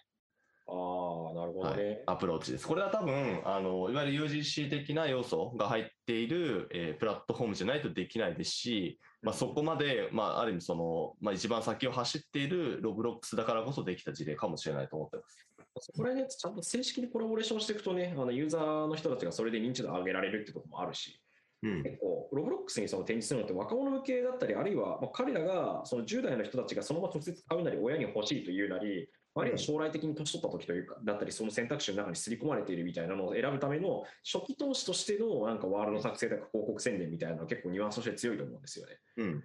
[0.68, 2.68] ああ、なるほどはいね。、アプローチです。
[2.68, 15.48] これは多分、あの、いわゆる UGC 的な要素が入っている、えープラットフォームじゃないとできないですし、まあ、そこまで、まあ、ある意味その、まあ、一番先を走っている Roblox だからこそできた事例かもしれないと思ってます。
[15.80, 21.20] そこら辺ね、ちゃんと正式にコラボレーションしていくとね、あのユーザーの人たちがそれで認知度を上げられるってこともあるし、
[21.64, 21.84] うん。
[21.84, 39.00] 結構、ロブロックスにその展示するのって若者向けだったり、あるいはまあ彼らがその10代の人たちがそのまま直接買うなり、親に欲しいというなり、あるいは将来的に年取った時というか、だったり、その選択肢の中に刷り込まれているみたいなのを選ぶための初期投資としてのなんかワールド作成とか広告宣伝みたいなのは結構ニュアンスとして強いと思うんですよね。
[39.18, 39.44] うん。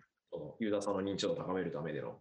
[0.60, 2.18] ユーザーさんの認知度を高めるためでの。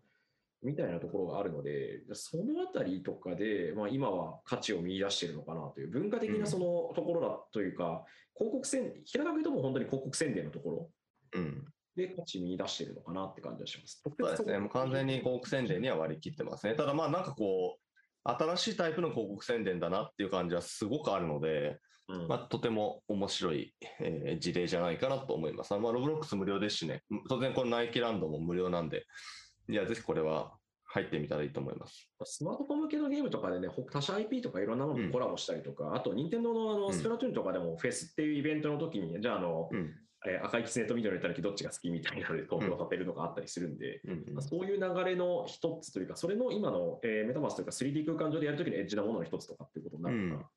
[0.63, 10.89] みたいなところがあるので、そのあたりとかで、まあ、今は価値を見出しているのかなという、文化的なそのところだというか、広告宣平たく言うともう本当に広告宣伝のところ
[11.33, 11.65] うん。
[11.97, 14.01] で価値見出しているのかなって感じがします。
[14.03, 14.59] そうですね。
[14.59, 16.75] もう完全に広告宣伝には割り切ってますね。
[16.75, 17.87] ただまあなんかこう、
[18.23, 21.79] 新しいタイプの広告宣伝だなっていう感じはすごくあるので、
[22.09, 25.73] うんまあ、とても面白い、えー事例じゃないかなと思います。
[25.73, 29.05] あまあ、ロブロックス無料ですしね、当然このナイキランドも無料なんで、
[29.69, 30.53] いや、ぜひこれは
[30.85, 32.09] 入ってみたらいいと思います。
[32.23, 39.93] スマートフォン向けのゲームとかでね、ほ他社 IP とかいろんなものとコラボしたりとか、あと、任天堂のあうんのスプラトゥーンとかでもフェスっていうイベントの時に、じゃああの、うん。
[40.27, 50.49] えー赤いキツネと緑のたぬきどっちが好きみたいなので投票を立てるのがあったりするんで、うんうんまあそういう流れの一つというか、それの今の、えーメタバースというか 3D 空間上でやるときのエッジなものの一つとかっていうことになるのかな。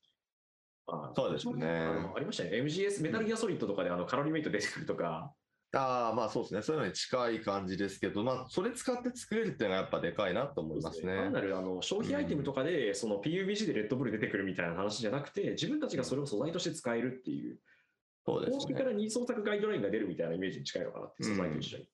[0.92, 2.50] あそうですねありましたね。
[2.62, 5.32] MGS、メタルギアソリッドとかであのカロリーメイト出てくるとか、
[5.72, 6.62] ああ、まあそうですね。
[6.62, 11.14] そういうのに近い感じですけど、まあ、それ使って作れるっていうのがやっぱでかいなと思いますね。
[11.14, 17.58] 単なるあの消費アイテムとかで、その PUBG でレッドブル出てくるみたいな話じゃなくて、自分たちがそれを素材として使えるっていう、
[18.26, 18.84] そうですね公式か。
[18.84, 21.88] ら二次創作ガイドラインが出るみたいなイメージに近いのかなって、素材と一緒に。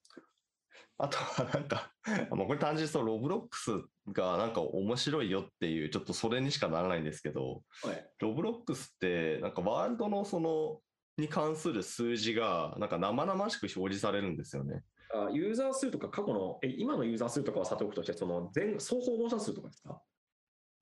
[0.98, 1.92] あとはなんか、
[2.34, 3.70] もうこれ単純にそのロブロックス
[4.12, 10.80] がなんか面白いよっていう、ちょっとそれにしかならないんですけど、はいロブロックスって、なんかワールドのその、
[11.18, 14.84] に関する数字が、なんか生々しく表示されるんですよね。
[15.14, 20.02] あユーザー数とか過去の、え今のユーザー数とかはさておくとして、その全総訪問者数とかですか？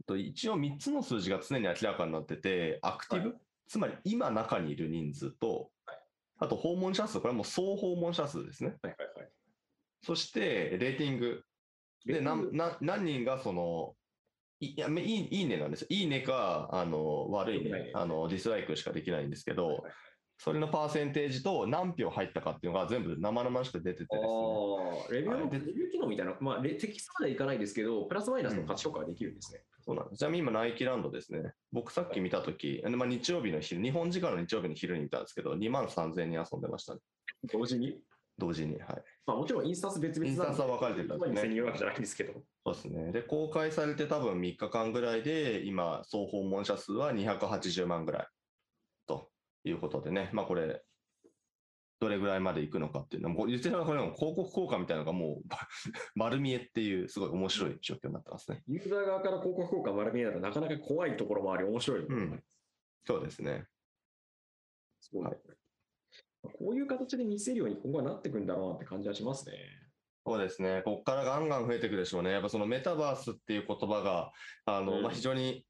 [0.07, 5.71] と一応3つの数字が常に明らかになってて、アクティブ、はいつまり今中にいる人数と、
[6.39, 8.77] あと訪問者数、これはもう総訪問者数ですね。
[8.83, 9.29] はいはいはい。
[10.03, 11.43] そして、レーティング。
[12.05, 13.95] で、レーティングなんな何人がその、
[14.61, 15.89] いいやめいいいいねなんですよ。
[15.91, 19.85] いいねか、あの悪いねあのディスライクしかできないんですけど、
[20.37, 25.21] それのパーセンテージと何票入ったかっていうのが全部生々しく出ててですね。
[25.21, 29.63] レビューレビュー機能みたいな、まあ、レテキストまではいかないですけど、プラスマイナスの価値評価ができるんですね。
[29.81, 30.19] そうなんです。
[30.19, 31.53] ちなみに今、ナイキランドですね。
[31.73, 37.01] 僕さっき見たとき、まあ、日曜日の昼、日本時間の日曜日の昼に見たんですけど、2万3000人遊んでましたね。
[37.53, 37.99] 同時に？
[38.37, 38.73] 同時に。
[38.75, 39.03] はい。
[39.27, 42.33] まあ、もちろんインスタンス別々インスタンスは分かれてたんですね2000人いるわけじゃないんですけど。
[42.67, 43.13] そうですね。
[43.13, 48.29] で、公開されて多分3日間ぐらいで、今、総訪問者数は280万ぐらいと
[49.69, 50.83] いうことでね、まあこれ、
[52.01, 55.49] どれぐらいまでいくのかっていうのも、言ってたらこれも広告効果みたいなのがもう
[56.15, 58.63] 丸見えっていう、すごい面白い状況になってますね。
[58.67, 62.01] ユーザー側から広告効果丸見えならなかなか怖いところもあり、面白い。
[62.01, 62.45] うん
[63.07, 63.67] そうですね。
[65.01, 65.37] すごいね
[66.43, 69.55] こういう形で見せるように今後はなっていくんだろうなって感じはしますね。
[70.27, 70.83] そうですね。
[70.85, 72.31] ここからガンガン増えていくでしょうね。
[72.31, 74.33] やっぱそのメタバースっていう言葉が、
[74.65, 75.67] あの、うんまあ、非常に、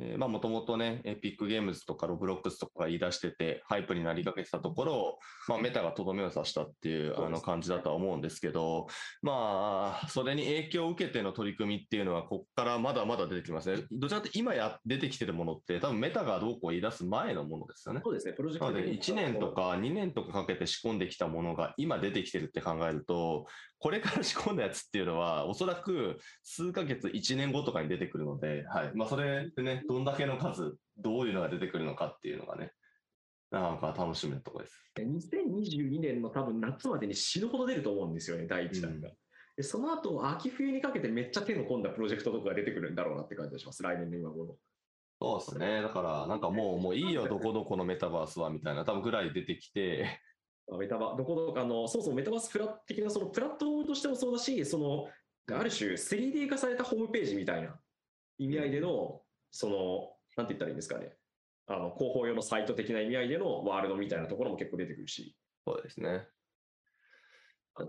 [0.00, 8.86] えーまあ、もともとね、エピックゲームズとかロブロックスとかが言い出してて、ハイプになりかけてたところを、まあ、メタがとどめを刺したっていう、あの感じだとは思うんですけど、
[9.22, 13.82] まあ、それに影響を受けての取り組みっていうのは、ここからまだまだ出てきますね。
[13.90, 18.00] どちらかというと今や出てきてるものって、多分メタがどうこう言い出す前のものですよね。
[18.04, 23.46] そうですね、プロジェクトで、1年とか2年とかかけて仕込んできたものが今出てきてるって考えると、
[23.80, 28.92] これから仕込んだやつっていうのは、おそらく数ヶ月、1年後とかに出てくるので、はい。
[28.94, 32.72] まあ、それでね、どんだけの数、どういうのが出てくるのかっていうのがね、
[33.50, 34.92] なかなか楽しみなところです。
[34.98, 39.10] 2022年の多分夏までに死ぬほど出ると思うんですよね、第一弾が。
[39.56, 44.58] でその後、秋冬にかけてめっちゃ手の込んだプロジェクトとかが出てくるんだろうなって感じがします、来年の今頃。
[45.20, 45.82] そうですね。
[45.82, 50.20] だから、なんかもう、もういいよ、どこどこのメタバースは、みたいな、多分ぐらい出てきて、
[50.76, 55.08] メタバどこどこあの、そもそもメタバースプラ的なそのプラットフォームとしてもそうだし、その
[55.56, 57.78] ある種 3D 化されたホームページみたいな
[58.36, 61.16] 意味合いでの、その、なんて言ったらいいんですかね、
[61.66, 65.34] あの広報用のサイト的な意味合いでのワールドみたいなところも結構出てくるし、
[65.66, 66.26] そうですね。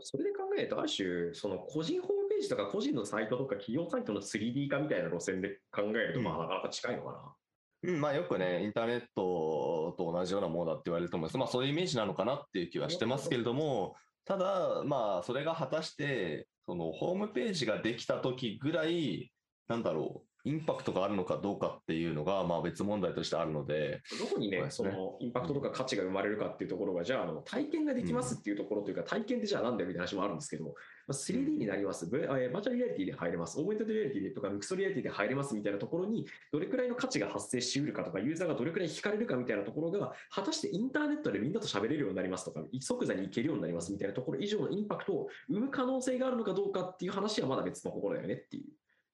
[0.02, 7.36] それで考えると、ある種、その個人ホームページとか個人のサイトとか企業サイトの 3D 化みたいな路線で考えると、まあ、うんなかなか近いのかな。
[7.84, 11.38] うん、まあよくね、インターネットと同じようなものだって言われると思います。
[11.38, 19.32] まあそういうイメージなのかなっていう気はしてますけれども、ただ、まあそれが果たして、そのホームページができた時ぐらい、
[19.68, 30.74] なんだろう、インパクトがあるのかどうかっていうのが、まあ別問題としてあるので、どこにね、そそのインパクトとか価値が生まれるかっていうところが、じゃああの、体験ができますっていうところというか、体験ってじゃあなんだよみたいな話もあるんですけど、まあ、
[31.14, 48.66] 3D になります、バーチャルリアリティで入れます、 Augmented Reality でとか、 Mixed Reality で入れますみたいなところに、どれくらいの価値が発生しうるかとか、ユーザーがどれくらい惹かれるかみたいなところが、果たしてインターネットでみんなと喋れるようになりますとか、即座に行けるようになりますみたいなところ以上のインパクトを生む可能性があるのかどうかっていう話はまだ別のところだよねっていう。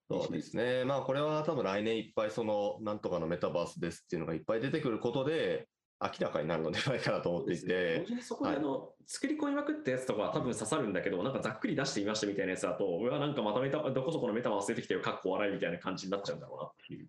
[0.07, 0.85] そうですね。
[0.85, 5.67] まあこれは多分来年いっぱいその、なんとかのメタバースですっていうのがいっぱい出てくることで、
[6.01, 17.07] 明らかになるのではないかなと思ってい同て、時にそこであの、作り込みまくったやつとかは多分刺さるんだけど、なんかざっくり出してみましたみたいなやつだと、うわ、なんかまたメタ、どこそこのメタバース出てきてる、かっこ笑いみたいな感じになっちゃうんだろうなっていう。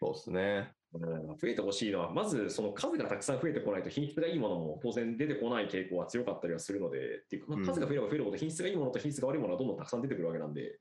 [0.00, 0.72] そうですね。
[0.94, 10.78] うん増えてほしいのは、まずその数がたくさん増えてこないと品質がいいものも当然出てこない傾向は強かったりはするので、っていうか、まあ、数が増えれば増えるほど品質がいいものと品質が悪いものはどんどんたくさん出てくるわけなんで、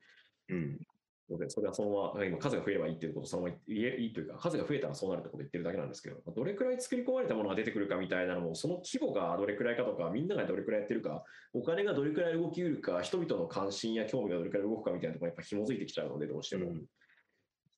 [0.50, 0.80] うん。
[1.30, 16.70] のでそれはそのまま、今数が増えればいいっていうことをそのまま言えいいというか、数が増えたらそうなるってことを言ってるだけなんですけど、どれくらい作り込まれたものが出てくるかみたいなのも、その規模がどれくらいかとか、みんながどれくらいやってるか、お金がどれくらい動きうるか、人々の関心や興味がどれくらい動くかみたいなところがやっぱ紐づいてきちゃうので、どうしても。
[16.70, 16.86] うん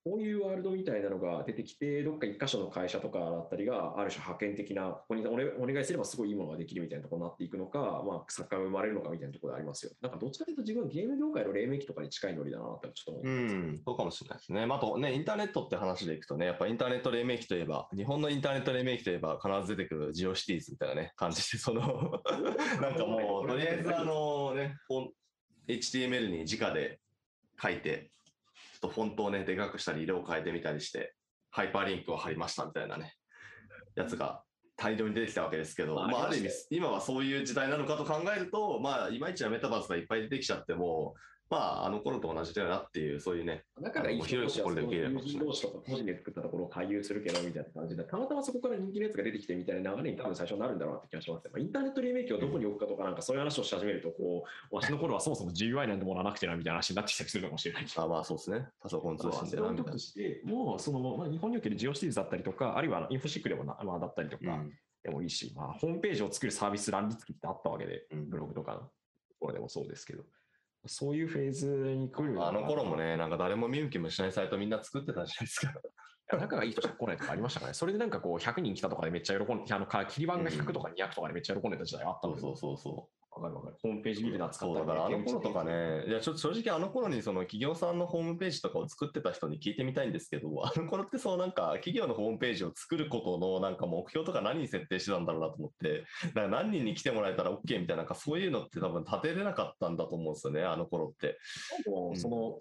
[0.05, 5.35] そういうワールドみたいなのが出てきて、どっか一箇所の会社とかだったりが、ある種派遣的な、ここにお,、
[5.65, 9.91] 願いすればすごいいいものができるみたいなところになっていくのか、まあ、作家が生まれるのかみたいなところでありますよ。
[10.01, 13.55] なんかどっちかというと自分はゲーム業界の黎明期とかに近いノリだなってちょっと思います。
[13.55, 14.65] ん、そうかもしれないですね。
[14.65, 22.21] まあ、あとね、インターネットって話でいくとね、やっぱインターネット黎明期といえば、日本のインターネット黎明期といえば必ず出てくるジオシティーズみたいなね、感じで、その、
[22.81, 24.77] なんかもう、とりあえずあのね、
[25.67, 26.99] HTML に直で
[27.61, 28.11] 書いて、
[28.79, 31.13] っとフォントをね、でかくしたり、色を変えてみたりして、
[31.51, 33.13] ハイパーリンクを貼りましたみたいなね、
[33.95, 34.43] やつが
[34.77, 41.15] 大量に出てきたわけですけど、まあまあ、ある意味今はそういう時代なのかと考えると、まあ、いまいちなメタバースがいっぱい出てきちゃっても、
[41.49, 51.49] まあ、あの頃と同じだよなっていう、そういうね、だからいいもう広い心で受け入れるかもしれないとか個人で作ったところを回遊するけどみたいな感じで、たまたまそこから人気のやつが出てきてみたいな流れに多分最初になるんだろうなって気がしますね。
[51.51, 57.85] まあ、インターネット黎明期をどこに置くかとか、なんかそういう話をし始めると、こう、わしの頃はそもそも GUI なんてものはなくてなみたいな話になってきたりするかもしれない。
[57.95, 58.67] あまあそうですね。
[58.79, 59.97] パソコン通信でなみたいな。
[59.97, 64.73] して、もうその、まあ、日本におけるジオシティーズだったりとか、あるいはインフォシックでもな、まあ、だったりとかうん
[65.03, 68.85] でもいいし、まあ、ホームページを作るサービス乱立期ってあったわけで、うんブログとかのと
[69.39, 70.23] ころでもそうですけど、
[70.85, 75.73] そういうフェーズに来るあの頃もね、なんか誰も見向きもしないサイトみんな作ってたじゃないですか。
[76.37, 77.73] 仲がいい人しか来ないとかありましたかね。
[77.73, 83.28] それでなんかこう、100人来たとかでめっちゃ喜んで、あの、切り板が100とか200とかでめっちゃ喜んでた時代あったので、そうそうそう。
[83.39, 83.75] わかるわかる。
[83.81, 101.37] ホームページビルダー使そうっただからあの頃とかね、いやちょっと正直あの頃にその企業さんのホームページとかを作ってた人に聞いてみたいんですけど、 あの頃ってそうなんか企業のホームページを作ることのなんか目標とか何に設定してたんだろうなと思って、だから何人に来てもらえたら OK みたいな、なんかそういうのって多分立てれなかったんだと思うんですよね、あの頃って。
[101.87, 102.59] もうその、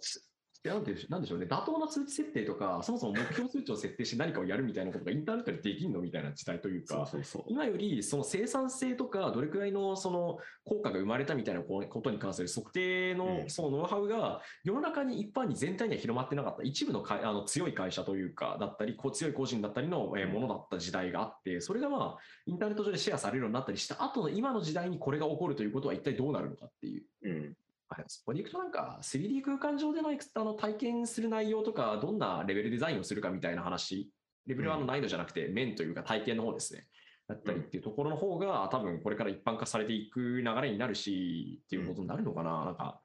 [0.64, 7.44] なんていうんでしょうなんでしょうね、妥当な通知設定とか、そもそも目標数値を設定して何かをやるみたいなことがインターネットでできるのみたいな時代というか、そうそう。
[7.48, 27.04] 今よりその生産性とか、どれくらいのその効果が生まれたみたいなことに関する測定うのんそのノウハウが世の中に一般に全体には広まってなかった一部のかあの強い会社というか、だったり、こう強い個人だったりのえーものだった時代があって、それがまあインターネット上でシェアされるようになったりした後の今の時代にこれが起こるということは一体どうなるのかっていう。
[27.22, 27.54] うん。
[27.88, 34.10] はいそこでいくとなんか 3D 空間上でのあの体験する内容とか、どんなレベルデザインをするかみたいな話、
[34.46, 36.86] レベルは難易度じゃなくて面というか体験の方ですね。
[37.28, 43.00] だったりっていうところの方が多分これから一般化されていく流れになるし、っていうことになるのかな、なんか、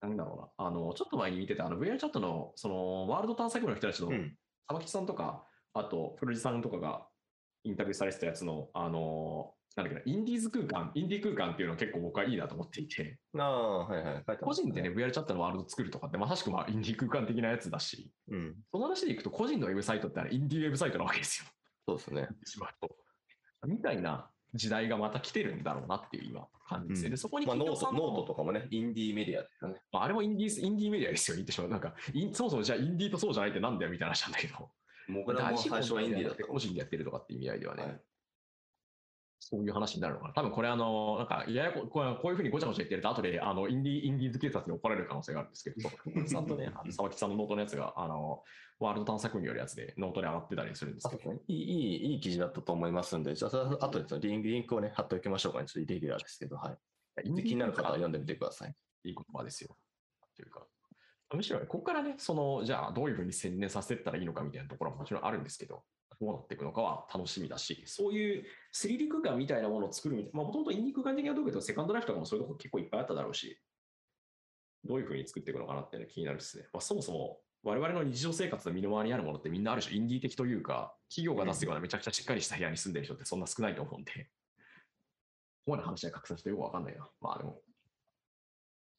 [0.00, 0.68] なんだろうな。
[0.68, 4.36] あの、ちょっと前に見てたあの VR チャットのそのワールド探索部の人たちのうん。
[4.66, 5.44] 玉木さんとか、
[5.74, 7.06] あと、プロジさんとかが
[7.64, 14.38] インタビューされてたやつの、あの、なんだっけな、インディーズ空間、インディー空間っていうのは結構僕はいいなと思っていて、ああ、はいはい。
[14.40, 14.90] 個人でね、。
[14.90, 18.54] VR チャットのワールド作るとかってまさしくまあインディー空間的なやつだし、うん。
[18.70, 21.50] その話でいくと個人のウェブサイトってあれインディーウェブサイトなわけですよ。
[21.88, 22.22] そうですね。
[22.22, 22.96] 言ってしまうと
[23.66, 27.06] みたいな時代がまた来てるんだろうなっていう今感じですね。
[27.06, 29.80] うんでそこにまあノート、ノートとかもね、インディーメディアですよね。
[29.90, 31.70] まあ、あれもインディーインディーメディアですよ、言ってしまう。
[31.70, 31.94] なんか、
[32.32, 34.70] そもそもじゃあインディーとそうじゃないってなんだよみたいな話なんだけど、
[35.08, 38.00] 僕らも最初はインディーだった個人でやってるとかって意味合いではね、はい
[39.46, 40.32] そういう話になるのかな。
[40.32, 45.90] 多分これあの、なんか、ややここうこういうふうにごちゃごちゃ言ってると、後であのインディー、インディーズ警察に怒られる可能性があるんですけど、
[46.26, 48.42] ちゃんとね、あの沢木さんのノートのやつが、あの、
[48.78, 55.66] ワールド探索によるやつでノートで上がってたりするんですけど、いい、いい、いい記事だったと思いますんで、じゃあ、それは後でリンクリンクをね、貼っておきましょうかね。
[55.66, 56.72] ちょっとイレギュラーですけど、は
[57.22, 57.34] い。
[57.34, 58.74] で気になる方は読んでみてください。
[59.04, 59.76] いい言葉ですよ。
[60.34, 60.66] というか、
[61.32, 65.84] むしろここからね、その、じゃあどういうふうに宣伝させてったらいいのかみたいなところはもちろんあるんですけど、
[66.20, 68.44] どうなっていくのかは楽しみだし、そういう
[68.74, 73.58] 3D 空間みたいなものを作るみたいな、もともとインディ空間的などうかとセカンドライフとかもそういうとこ結構いっぱいあっただろうし、
[74.84, 76.64] どういうふうに作っていくのかなっていうの気になるですね。
[76.72, 84.20] まあ、そもそも我々の日常生活の身の回りにあるものってみんなある種インディー的というか、企業が出すようなめちゃくちゃしっかりした部屋に住んでる人ってそんな少ないと思うんで、こ
[85.66, 87.08] こまで話が拡散してよくわかんないな。
[87.22, 87.62] まあでも、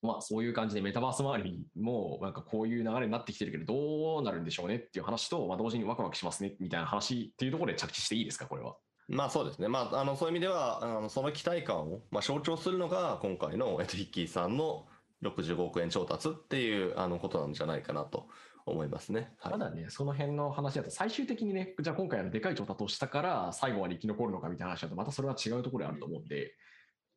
[0.06, 8.76] まあそういう感じでメタバース周りもなんかこういう流れになってきてるけどどうなるんでしょうねっていう話と、まあ、同時にワクワクしますねみたいな話っていうところで着地していいですかこれは。
[9.08, 9.68] まあそうですね。
[9.68, 14.88] まあ、あの、そういう意味では、あのその期待感を、まあ、象徴するのが、今回の、えっと、ヒッキーさんの
[15.24, 18.28] 65億円調達っていう、あの、ことなんじゃないかなと
[18.66, 19.34] 思いますね。
[19.38, 26.56] はいただね、その辺の話だと最終的にね、じゃあ今回のでかい調達をしたから最後まで生き残るのかみたいな話だとまたそれは違うところであると思うんで、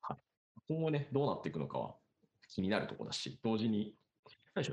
[0.03, 0.19] はい、
[0.69, 1.95] 今後ね、どうなっていくのかは
[2.49, 3.95] 気になるところだし、同時に、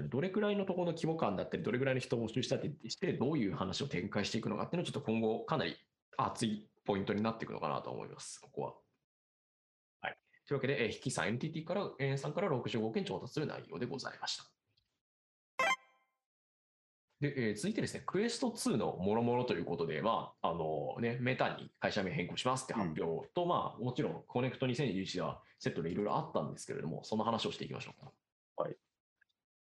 [0.09, 5.75] どれくらいのところの規模感だったり、どれくらいの人を募集したりして、どういう話を展開していくのかっていうのは、ちょっと今後かなり
[6.17, 8.73] 熱いポイントになっていくのかなと思います、ここは。
[10.01, 10.17] はい。
[10.47, 14.54] というわけで、えー、 HIKKY さん NTT から、えーさんから65億円調達する内容でございました。
[17.21, 28.11] で、えー続いてですね、クエスト2のもろもろということで、まあ、あのね、メタに会社名変更しますって発表と、まあ、もちろん、コネクト2021ではセットでいろいろあったんですけれども、その話をしていきましょうか。
[28.63, 28.75] はい。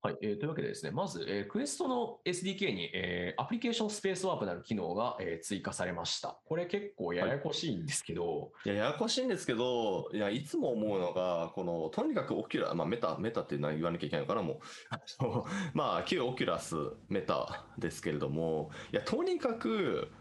[0.05, 6.37] はい、えーというわけでですね、まず、えークエストの SDK に、えー Application SpaceWarp なる機能が、えー追加されました。
[6.43, 14.57] これ結構ややこしいんですけど、いや、ややこしいんですけど、いや、いつも思うのが、この、とにかくオキュラ、まあ、メタ、メタっていうのは言わなきゃいけないのかな、もう。
[14.89, 16.75] あの まあ、旧オキュラス
[17.07, 20.11] メタですけれども、いや、とにかく、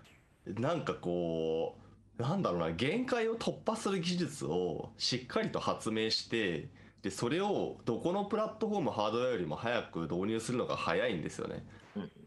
[0.47, 1.77] なんかこ
[2.19, 6.69] う、なんだろうな、限界を突破する技術をしっかりと発明して、
[7.03, 11.65] で、それをどこのプラットフォーム、ハードウェアよりも早く導入するのが早いんですよね。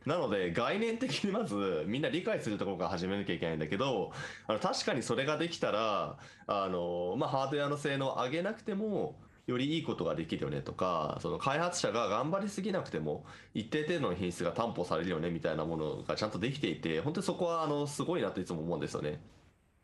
[0.05, 4.11] なので概念的にまずみんな理解するところから始めなきゃいけないんだけど
[4.47, 9.15] あの確かにそれができたらあの、まあ、ハードウェアの性能を上げなくても
[9.47, 19.21] よりいいことができるよねとかその開発者が頑張りすぎなくても一定程度の品質が担保されるよねみたいなものがちゃんとできていて本当にそこはあのすごいなといつも思うんですよね。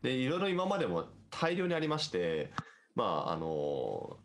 [0.02, 2.52] でいろいろ今までも大量にありまして
[2.96, 4.18] まああの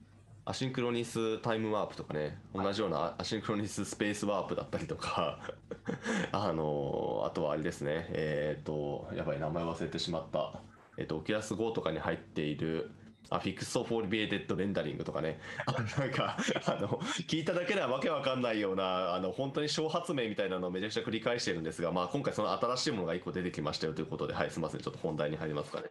[0.48, 5.40] Asynchronous Timewarp とかね同じような Asynchronous Spacewarp だったりとか
[6.30, 10.60] あのあとはあれですねえっ、とやばい名前忘れてしまった
[10.96, 12.92] えっ、とオキュラス GO とかに入っている
[13.28, 15.40] あ、 Fixed Foveated Rendering とかね。
[15.98, 24.80] なんか、あの、聞いただけではわけわかんないような、あの、本当に小発明みたいなのをめちゃくちゃ繰り返してるんですが、まあ今回その新しいものが1個出てきましたよということで、はい、すみません。
[24.80, 25.90] ちょっと本題に入りますかね。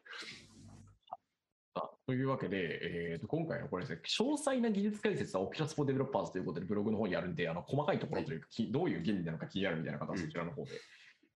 [2.08, 10.72] というわけで、えー、と今回のこれですね、詳細な技術解説は Oculus for Developers ということでブログの方にあるんで、あの細かいところというか、きどういう原理なのか気になるみたいな方はそちらの方で、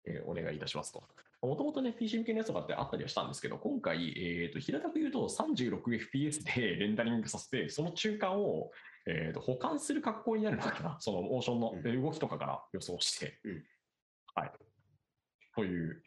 [0.06, 1.04] えーお願いいたしますと。
[1.42, 8.72] もともとね、PC 向けのやつとかってあったりはしたんですけど、今回、えー、と平たく言うと 36fps でレンダリングさせて、その中間を、
[9.06, 13.64] えー、と補間する格好になるのかな、 そのモーションのうん動きとかから予想して、うん
[14.36, 14.52] はい。
[15.56, 16.02] という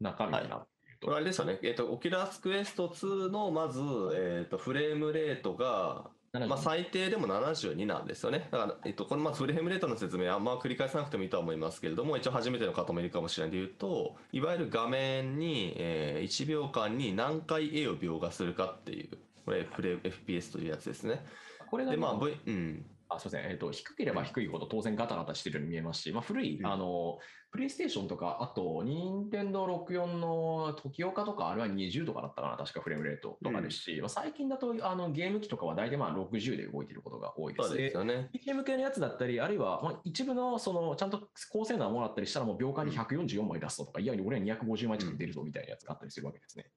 [0.00, 0.68] 中身になっ。
[1.02, 1.58] これあれですよね。
[1.62, 3.80] えっ、と、オキュラスクエスト2のまず、
[4.14, 8.48] えっ、と、フレームレートが、まあ、最低でも72なんですよね。
[8.52, 21.24] だから、えっと、このまあフレームレートの説明あんま繰り返さなくてもいいとは思いますけれども、一応初めての方もいるかもしれないで言うと、いわゆる画面に、えー1秒間に何回絵を描画するかっていう、これフレ FPS というやつですね。
[21.68, 22.86] これがで、まあ、今 V、うん。
[23.08, 27.18] あすみません、えっと低ければ低いほど当然ガタガタしてるように見えますし、まあ、古い、うんあの
[27.50, 37.68] プレイステーションとか、あと、任天堂64の時岡とか、あれは20とかだったかな、確かフレームレートとかですし、まあ、最近だとあのゲーム機とかは大体まあ60で動いていることが多いです。
[37.68, 38.28] そうですよね。
[38.32, 46.70] PC 向けのやつだったり、あるいはまあ一部のそのちゃんと高性能なものだったりしたら、もう秒間に144枚出すとか、いや、俺は250枚近く出るぞみたいなやつがあったりするわけですね。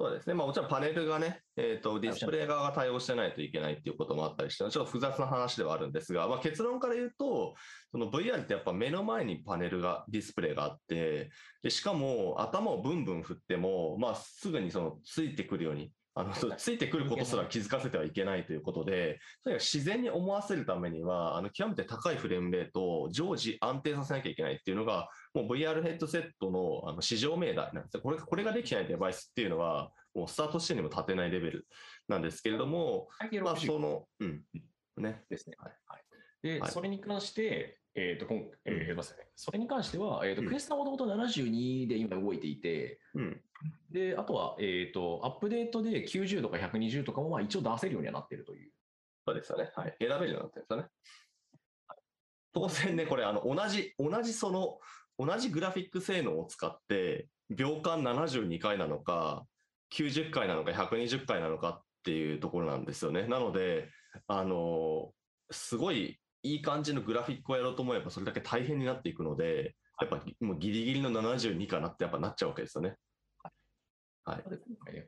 [0.00, 0.34] そうですね。
[0.34, 7.54] まあもちろんパネルがね、えっ、と、ディスプレイ側が対応してないといけないっていうこともあったりして、ちょっと複雑な話ではあるんですが、まあ結論から言うと、
[7.90, 11.30] その VR ってやっぱ目の前にパネルが、ディスプレイがあって、
[11.64, 28.00] で、しかも頭をブンブン振っても、まあすぐにそのついてくるように、あの、ついてくることすら気づかせてはいけないということで、とにかく自然に思わせるためには、あの、極めて高いフレームレートを常時安定させなきゃいけないっていうのが、もう VR ヘッドセットのあの市場命題なんですよ。
[28.02, 31.66] これこれができないデバイスっていうのは、もうスタートしてにも立てないレベル
[32.08, 33.08] なんですけれども、
[33.42, 34.42] まあ60その、うん、
[34.96, 35.22] ね。
[35.30, 35.56] ですね。
[35.58, 35.72] はい。
[36.42, 43.40] で、はいそれに関して、えっ、と、今えーませんねそれに関しては、えっ、と、うんクエストはもともと72で今動いていて、うん。
[43.90, 48.70] で、あとは、えっ、と、アップデートで90とか120とかもまあ一応出せるようにはなっているという。
[49.26, 49.70] そうですよね。
[49.74, 49.96] はい。
[50.00, 50.88] 選べるようになってるんですよね。
[52.52, 54.78] 当然ね、これ、あの、同じ、同じその、
[55.18, 59.44] 同じグラフィック性能を使って、秒間72回なのか、
[59.92, 63.26] 90回なのか、120回なのかっていうところなんですよね。
[63.26, 63.88] なので、
[64.26, 65.12] あの、
[65.50, 66.20] すごい
[66.52, 72.96] いい感じのグラフィックをやろうと思えば、それだけ大変になっていくので、やっぱもうギリギリの72かなってやっぱなっちゃうわけですよね。
[74.24, 74.44] はい。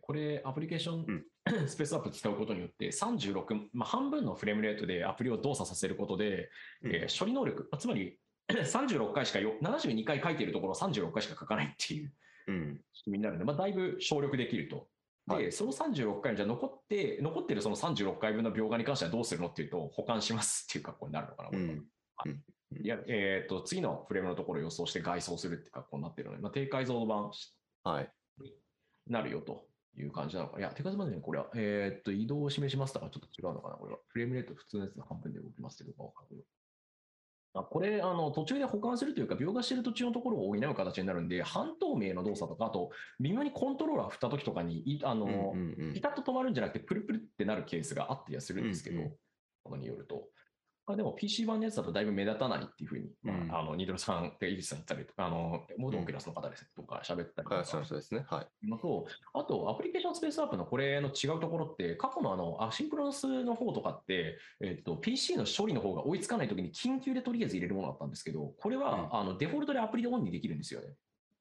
[0.00, 1.24] これ、アプリケーション、うん
[1.68, 6.48] スペースアップ使うことによって、36、まあ、半分のフレームレートでアプリを動作させることで、
[6.82, 8.18] うんえー処理能力、つまり
[8.48, 12.12] 36回しかよ、72回書いているところを36回しか書かないっていう
[12.48, 12.80] うん。
[12.94, 14.88] 仕組みになるので、まあ、だいぶ省力できると。
[15.30, 21.72] で、はいその36回にじゃあ残って、残ってるその36回分の描画に関してはどうするのっていうと、保管しますっていう格好になるのかな、これは
[22.26, 22.42] うん。
[22.82, 27.30] いや、えっ、と、次のフレームのところを予想して外装するって格好になってるので、まあ、低解像度版
[27.84, 28.12] はい。
[28.38, 28.52] に
[29.08, 29.66] なるよと
[29.96, 30.60] いう感じなのかな。
[30.60, 33.98] いや、低解像度版でね、これは、えっ、と、移動を示しますとかちょっと違うのかな、これは。
[34.08, 36.46] フレームレート普通のやつの半分で動きますけど、わかる
[37.52, 45.54] あこれあの、途中で保管するというか、描画してる途中のところを補う形になるんで、半透明の動作とか、あと、微妙にコントローラー振った時とかに、いあの、
[45.92, 49.02] ピタッと止まるんじゃなくて、プルプルってなるケースがあったりはするんですけど、
[49.64, 50.28] このによると。
[50.90, 58.24] まあ、でも PC 版のやつだとだいぶ目立たないっていうふうに、まあうんあのニドルさん、イリスさん言ったりとか、あの元オケラスの方ですね、とか喋ったりとかはい、そうですね。
[58.28, 58.68] はい。
[58.68, 70.88] のと、あと、アプリケーションスペースアップのこれの違うところって、過去のあのアシンクロナスの方とかって、えっと、PC の処理の方が追いつかないときに緊急でとりあえず入れるものだったんですけど、これは、あのデフォルトでアプリでオンにできるんですよね。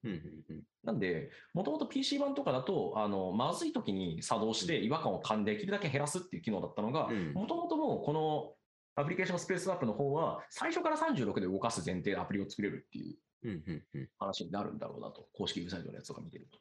[0.04, 0.16] うんうん
[0.50, 8.54] うんなんで、もともと PC 版とかだと、あのまずい時に作動して違和感を感できるだけ減らすっていう機能だったのが、うんもともともうこの
[8.96, 16.58] アプリケーションスペースアップの方は、最初から36で動かす前提でアプリを作れるっていううんうんうん話になるんだろうなと、公式ウェブサイトのやつとか見てると。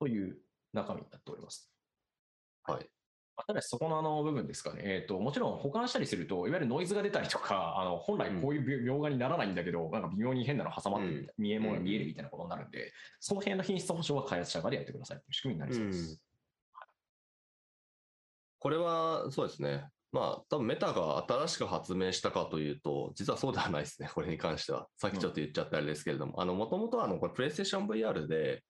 [0.00, 0.38] という
[0.72, 1.70] 中身になっております。
[2.64, 2.88] はい。
[3.46, 16.20] ただし、そこのあの部分ですかね、えーと、もちろん保管したりすると、いわゆるノイズが出たりとか、あの本来こういう描画にならないんだけど、なんか微妙に変なの挟まってるみたい見え物が見えるみたいなことになるんで、その辺の品質保証は開発者側でやってくださいという仕組みになりそうです。
[18.58, 19.86] これはそうですね。
[20.12, 24.88] まあ、多分メタが新しく発明したかというと、実はそうではないですね、 これに関しては。
[24.96, 28.64] さっきちょっと言っちゃったあれですけれども、あの、もともとあの、これ、プレイステーション VR で、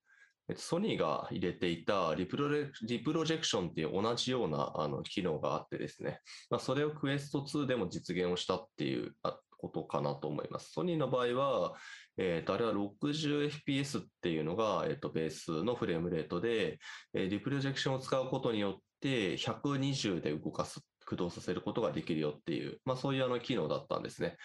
[0.49, 6.21] えっとソニーが入れていたリプロレリプロジェクションっていう同じようなあの機能があってですね、
[6.51, 10.73] まあ、それをクエスト2でも実現をしたっていうあことかなと思います。
[10.73, 11.75] ソニーの場合は、
[12.17, 16.79] えー、とあれは 60fps っていうのが、えー、とベースのフレームレートで、
[17.13, 20.81] えー、リプロジェクションを使うことによって120で動かす、
[21.11, 24.37] 駆動させることができるよっていう、まあ、そういうあの機能だったんですね。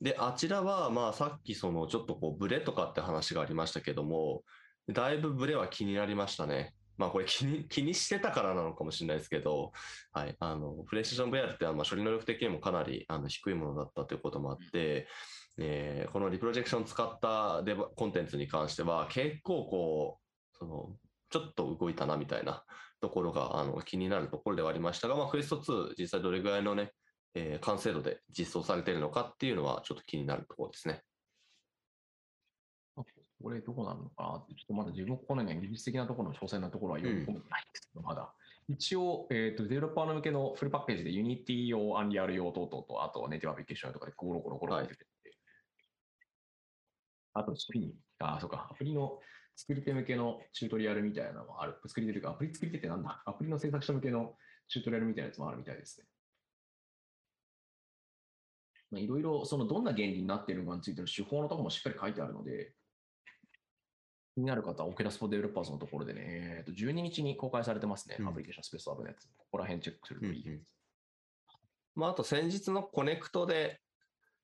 [0.00, 4.42] で、あちらは、まあ、さっきそのちょっとこうブレとかって話がありましたけども、
[4.88, 6.74] だいぶブレは気になりましたね。
[6.96, 9.72] まあこれ気に 気にしてたからなのかもしれないですけど、
[10.12, 15.08] はい、あのプレイステーション VR ってまあ処理能力的にもかなりあの低いものだったということもあって、
[15.58, 20.96] えーこのリプロジェクション使ったデバコンテンツに関しては結構こう、その
[21.30, 22.64] ちょっと動いたなみたいな
[23.00, 26.92] ところがあの気になるところではありましたが、まあ、クエスト2実際どれぐらいのね、
[27.34, 31.02] えー完成度で実装されているのかっていうのはちょっと気になるところですね。
[33.42, 34.36] これどこなのかな？
[34.36, 38.32] って、ちょっとまだ自分このね、技術的なところの詳細なところは読み込めてないんですけど、まだ。
[38.68, 45.06] 一応、えっ、と、デベロッパーの向けのフルパッケージで Unity 用、アンリアル用等々と、あとはネイティブアプリケーションとかでゴロゴロゴロゴロ出てて、
[47.32, 47.94] あと、スピニ。
[48.18, 49.18] あ、そうか、アプリの
[49.56, 51.76] 作り手向けのチュートリアルみたいなのもある。
[51.86, 53.22] 作り手というか、アプリ作り手ってなんだ？
[53.26, 54.34] アプリの制作者向けの
[54.68, 56.06] チュートリアルみたいなやつもあるみたいですね。
[58.90, 62.72] まあいろいろ、そのどんな原理になっているのかについての手法のところもしっかり書いてあるので、
[64.34, 69.28] 気になる方は、 Oculus for Developers のところでね、えーと12日に公開されてますね、うん Application SpaceWarp のやつ。
[69.36, 70.42] ここら辺チェックするといい。
[70.46, 70.60] うんうん
[71.96, 73.80] まあ、あと先日のコネクトで、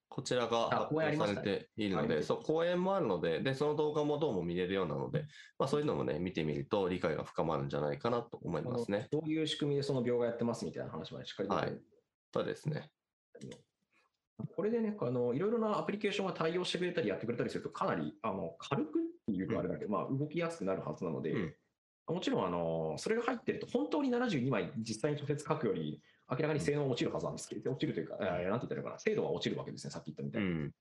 [0.08, 2.24] こちらがあ発表されているので、はい。
[2.24, 5.26] そう、講演もあるので、で、その動画もどうも見れるようなので、
[5.58, 9.08] まあそういうのもね、見てみると理解が深まるんじゃないかなと思いますね。
[9.10, 11.78] どういう仕組みでその病がやってますみたいな話までしっかりはい。
[12.32, 12.90] そうですね。
[14.54, 21.54] これでね、あのいろいろなアプリケーションが対応してくれたりやってくれたりすると、かなりあの軽くっていうとあれだけど、まあ、動きやすくなるはずなので、うん。
[22.08, 26.00] もちろんあのそれが入ってると、本当に72枚実際に直接書くより、
[26.30, 30.48] 明らかに性能が落ちるはずなんですけど、落ちるというか、えーなんて言ったらいいのかな、精度が落ちるわけですね、さっき言ったみたいに。
[30.48, 30.72] うん。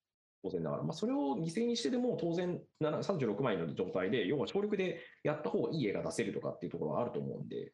[0.44, 7.74] 当然ながら、まあ、それを犠牲にしてでも当然7 36枚の状態で、要は省力でやった方がいい絵が出せるとかっていうところはあると思うんで、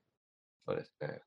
[0.65, 1.21] そうですね。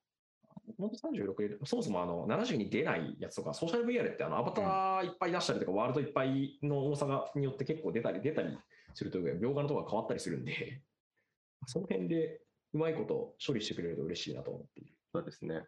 [0.79, 8.57] 本当36で、そもそもあの70に出ないやつとか、ソーシャル VR ってあのアバターいっぱい出したりとか、ワールドいっぱいの重さがによって結構出たり出たり
[8.95, 10.83] するというか、描画のところが変わったりするんで、
[11.67, 12.41] その辺で
[12.73, 14.95] うまいこと処理してくれると嬉しいなと思っている。
[15.13, 15.67] そうですね。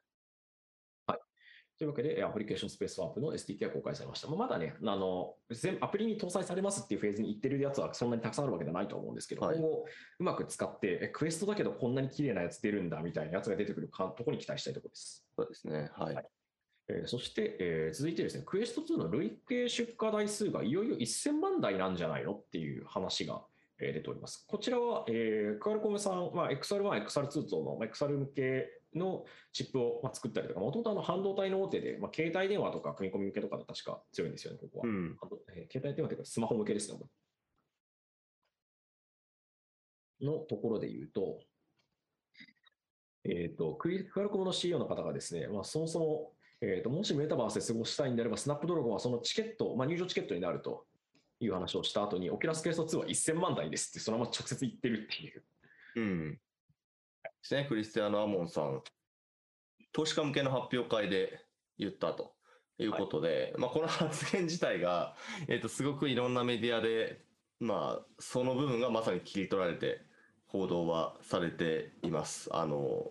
[1.78, 4.28] というわけで、えアプリケーションスペースワープの SDK が公開されました。
[4.28, 9.84] まあまだね、あの全アプリに搭載されますっていうフェーズに行ってるやつはそんなにたくさんあるわけではないと思うんですけど、はい今後、
[10.18, 15.26] うまく使って、えクエストだけどこんなに綺麗なやつ出るんだみたいなやつが出てくるかところに期待したいところです。
[15.36, 15.90] そうですね。
[15.94, 16.14] はい。
[16.14, 16.26] はい
[16.88, 23.42] えーそして、えー続いてですね、クエスト2の累計出荷台数がいよいよ1000万台なんじゃないのっていう話が、
[23.80, 24.46] えー出ております。
[24.48, 34.88] こちらは、えー、クアルコムさん、まあ、XR1、XR2 との、まあ、XR 向けのチップを、まあ、作ったりとか、もともとあの半導体の大手で、まあ、携帯電話とか組み込み向けとかで確か強いんですよね、ここは。
[34.88, 35.16] うん。
[35.54, 36.98] えー携帯電話というかスマホ向けですね。
[40.20, 41.40] のところで言うと、
[43.24, 50.86] えっ、と、クイクアルコムの CEO の方がですね、まあ、そもそも、えー、ともしメタバースで過ごしたいんであれば、スナップドラゴンはそのチケット、まあ、入場チケットになると
[51.40, 55.44] いう話をした後に、オキュラスクエスト2は1000万台ですって、そのまま直接言ってるっていう。
[55.96, 56.40] うん。
[57.46, 57.66] ですね。
[57.68, 58.82] クリスティアーノ・アモンさん、
[59.92, 61.40] 投資家向けの発表会で
[61.78, 62.32] 言ったと
[62.78, 65.14] いうことで、まあ、この発言自体が、
[65.46, 67.22] えっ、と、すごくいろんなメディアで、
[67.60, 70.00] まあ、その部分がまさに切り取られて、
[70.46, 72.48] 報道はされています。
[72.52, 73.10] あの、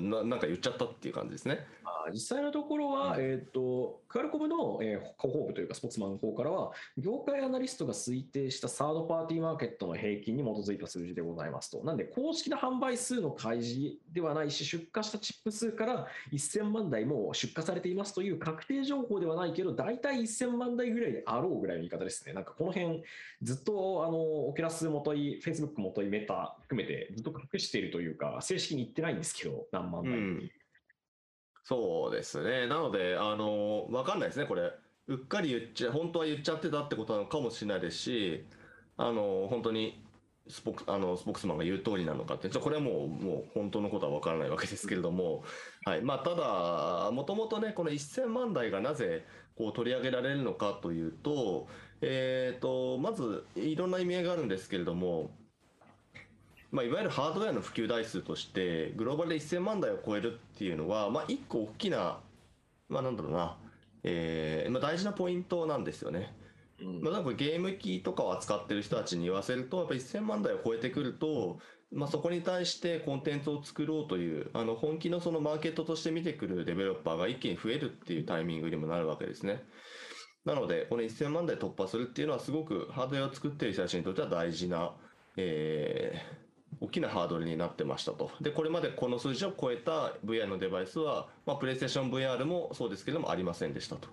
[0.00, 1.66] ななんか言っちゃったっていう感じですね。
[1.84, 11.84] あー実際のところは、うんえっ、と、クアルコムの、えー広報部というか、スポーツマンの方からは、業界アナリストが推定したサードパーティーマーケットの平均に基づいた数字でございますと。
[11.84, 22.32] なんで、公式な販売数の開示ではないし、出荷したチップ数から1000万台も出荷されていますという確定情報ではないけど、大体1000万台ぐらいであろうぐらいの言い方ですね。
[22.32, 23.02] なんかこの辺、
[23.42, 24.18] ずっとあの
[24.48, 30.16] オキュラス元い、Facebook 元い、メタ含めてずっと隠しているというか、正式に言ってないんですけど、何万台う。
[30.16, 30.50] ん
[31.64, 32.66] そうですね。
[32.66, 34.72] なので、あの、わかんないですね、これ。
[35.08, 38.46] うっかり言っちゃ、本当は言っちゃってたってことなのかもしれないですし、
[38.96, 40.04] あの、本当に
[40.48, 45.44] スポクあのスポークスマンが言う通りなのかって、ちょこれはもう、もう本当のことはわからないわけですけれども、
[45.84, 46.02] はい。
[46.02, 49.24] まあ、ただ、もともとね、この1000万台がなぜ、
[49.56, 51.68] こう取り上げられるのかというと、
[52.00, 55.30] えっ、と、まず、いろんな意味合いがあるんですけれども、
[56.72, 62.18] まあ、いわゆるハードウェアの普及台数として、グローバルで1000万台を超えるっていうのは、まあ、一個大きな、
[62.88, 63.58] まあ、なんだろうな、
[64.02, 66.34] えーまあ、大事なポイントなんですよね。
[66.80, 71.58] うんまあ、なんかゲーム機とかを扱ってる人たちに言わせると、やっぱり1000万台を超えてくると、
[71.92, 79.62] まあ、そこに対してコンテンツを作ろうという、あの本気のそのマーケットとして見てくるデベロッパーが一気に増えるっていうタイミングにもなるわけですね。
[80.46, 84.96] なので、この1000万台突破するっていうのは、すごくハードウェアを作っている人たちにとっては大事な、
[85.36, 88.30] えー、大きなハードルになってましたと。
[88.40, 94.08] で、これまでこの数字を超えた VR のデバイスは、まあ、プレイステーション VR もそうですけども、ありませんでしたと。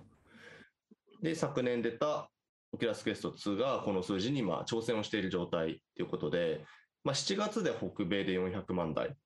[1.22, 2.30] で、昨年出た
[2.72, 6.64] オキュラスクエスト2がこの数字にま挑戦をしている状態ということで、
[7.02, 9.16] まあ、7月で北米で400万台。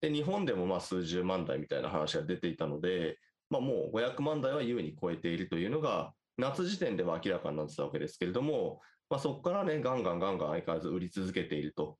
[0.00, 3.18] で、日本でもま数十万台みたいな話が出ていたので、
[3.50, 8.80] まあ、もう500万台は優に超えているというのが、夏時点では明らかになってたわけですけれども、
[9.10, 11.98] まあ、そこからね、ガンガンガンガン相変わらず売り続けていると。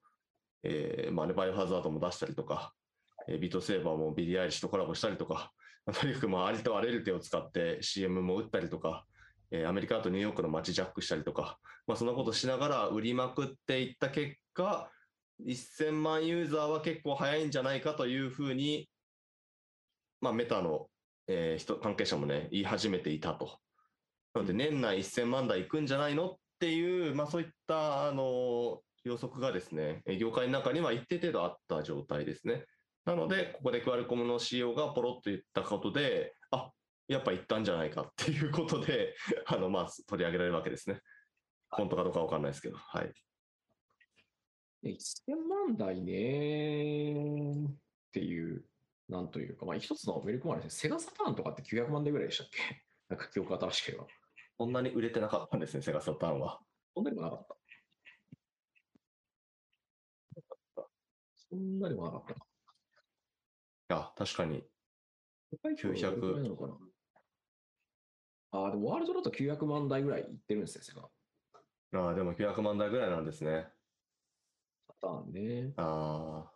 [0.62, 2.72] えー、まあね、バイオハザードも出したりとか、
[3.28, 5.52] えー、ビートセーバーもビリー・アイリッシュとコラボしたりとか、
[6.00, 9.06] とにかくまあありとあらゆる手を使って CM も打ったりとか、
[9.50, 14.90] えー、アメリカとニューヨークの街ジャックしたりとか、まあ、そんなことしながら売りまくっていった結果、
[15.46, 18.90] 1000万ユーザーは結構早いんじゃないかというふうに、
[20.20, 20.88] まあ、メタの
[21.28, 23.58] えー、人関係者もね、言い始めていたと。
[24.34, 32.64] なので、年内1000万台いくんじゃないのっていう、まあ、そういったあの予測がですね、業界の中には一定程度あった状態ですね。
[33.04, 36.70] なので、ここでクアルコムの CEO がポロッと言ったことで、あ
[37.08, 39.14] やっぱ行ったんじゃないかっていうことで、
[39.46, 41.00] あのまあ、取り上げられるわけですね。
[41.70, 43.12] 本当かどうかわかんないですけど、はい。
[44.84, 47.74] 1000万台ねっ
[48.12, 48.64] ていう
[49.08, 52.84] なんというか、まあ、一つのウェルコムはですね、セガサターンとかって900万台ぐらいでしたっけ？
[53.08, 54.06] なんか記憶新しければ。
[54.58, 56.60] そんなに売れてなかったんですね、セガサターンは。
[56.94, 57.57] そんなにもなかった。
[61.50, 62.34] そんなにもなかった。
[62.34, 62.36] い
[63.88, 64.64] や、確かに。
[65.64, 66.76] 900。
[68.50, 71.08] ああ、でもワールドだと900万台ぐらいいってるんですね、セガ。
[72.00, 73.68] ああ、でも900万台ぐらいなんですね。
[74.88, 75.72] サターンね。
[75.76, 76.52] ああ。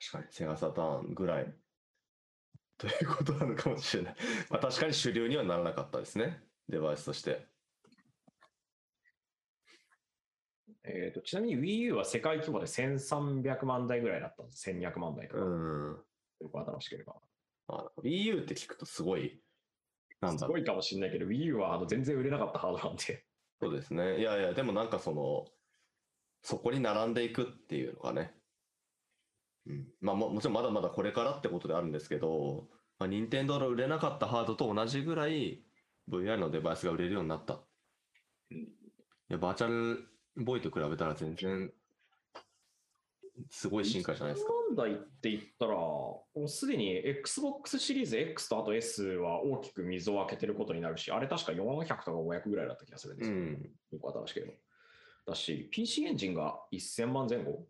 [0.00, 1.54] 確かに、セガサターンぐらい。
[2.76, 4.16] ということなのかもしれない。
[4.50, 6.44] まあ確かに主流にはならなかったですね。
[6.68, 7.57] デバイスとして。
[10.84, 14.70] えーと、ちなみに Wii U は世界規模で1300万台ぐらいだったんです。
[14.70, 15.42] 1200万台とか。
[15.42, 15.96] うん。
[16.40, 17.16] よく新しければ。
[18.02, 19.40] Wii U って聞くとすごい、
[20.20, 23.24] なんだすごいかもしれないけど、Wii U はあの全然売れなかったハードなんで。
[23.60, 24.20] そうですね。
[24.20, 25.44] いやいや、でもなんかその、
[26.42, 28.32] そこに並んでいくっていうのがね、
[29.66, 35.62] うん、まあももちろんまだまだこれからってことであるんですけど、まあ、任天堂の売れなかったハードと同じぐらい
[36.10, 37.60] VR のデバイスが売れるようになった。
[38.50, 38.56] い
[39.28, 40.08] や、バーチャル
[40.38, 41.70] ボーイと比べたら全然
[43.50, 44.52] すごい進化じゃないですか。
[44.68, 54.52] 問題って言ったら、もうすでに Xbox シリーズ X とあと S は大きく溝を開けてることになるし、あれ確か400とか500ぐらいだった気がするんですけど、うん、よく新しければ。
[55.26, 57.66] だし、PC エンジンが1000万前後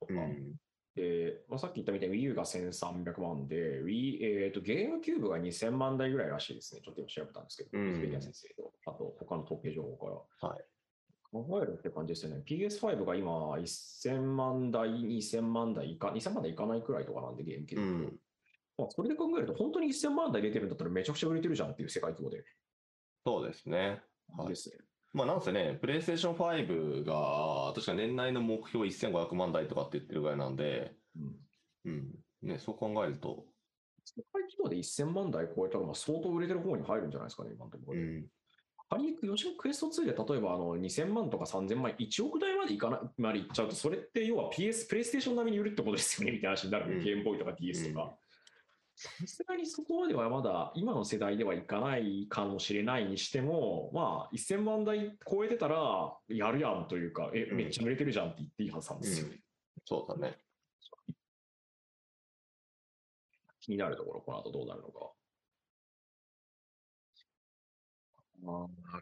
[0.00, 0.54] とか、うん、
[0.94, 6.80] で、まあ、さっき言ったみたいに Wii U が1300万で、Wii えーと、ゲームキューブが2000万台ぐらいらしいですね。
[6.84, 10.06] ちょっと今調べたんですけど、ウィキペディア先生と、あと他の統計情報か
[10.42, 10.48] ら。
[10.48, 10.64] はい。
[11.32, 12.42] 考えるって感じですよね。
[12.46, 17.88] PS5 が今1000万台、2000万台いか、2000万台いかないくらいとかなんで、ゲームキューブ。
[17.88, 18.20] うん
[18.78, 22.44] まあ、それで考えると、本当に1000万台出てるんだったらめちゃくちゃ売れてるじゃんっていう世界規模で。
[23.24, 24.02] そうですね。
[24.36, 24.76] はい、ですね。
[25.12, 31.36] まあなんせね、プレイステーション5が、確か年内の目標1500万台とかって言ってるぐらいなんで、うん。
[31.84, 32.14] うん。
[32.42, 33.44] ね、そう考えると。
[34.04, 38.00] 世界規模で1000万台超えたら、まあ相当売れてる方に入るんじゃないですかね、今のところ。
[38.00, 38.26] うん。
[38.92, 48.14] 仮に吉野クエスト2で例えばあの2000万とか3000万、1億台までいかなまでいっちゃうと、それって要は PS、プレイステーション並みに売るってことですよねみたいな話になる、うん、ゲームボーイとか DS とか。
[48.94, 59.32] さすがにそこまではまだ今の世代ではいかないかもしれないにしても、まあ、1000万台超えてたらやるやんというか、え、めっちゃ売れてるじゃんって言っていいはずなんですよね。
[59.32, 59.40] うん、
[59.86, 60.36] そうだね。
[63.62, 65.10] 気になるところ、この後どうなるのか。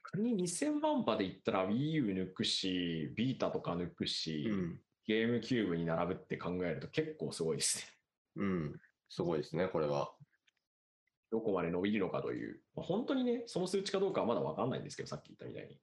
[0.03, 7.85] 仮に2000万波で言ったら Wii U 抜くし、ビータとか抜くし、うん、ゲームキューブに並ぶって考えると結構すごいですね。
[8.37, 8.81] うん。
[9.09, 10.13] すごいですね、これは。
[11.31, 15.81] どこまで伸びるのかという、まあ、本当にね、その数値かどうかはまだ分かんないんですけど、さっき言ったみたいに。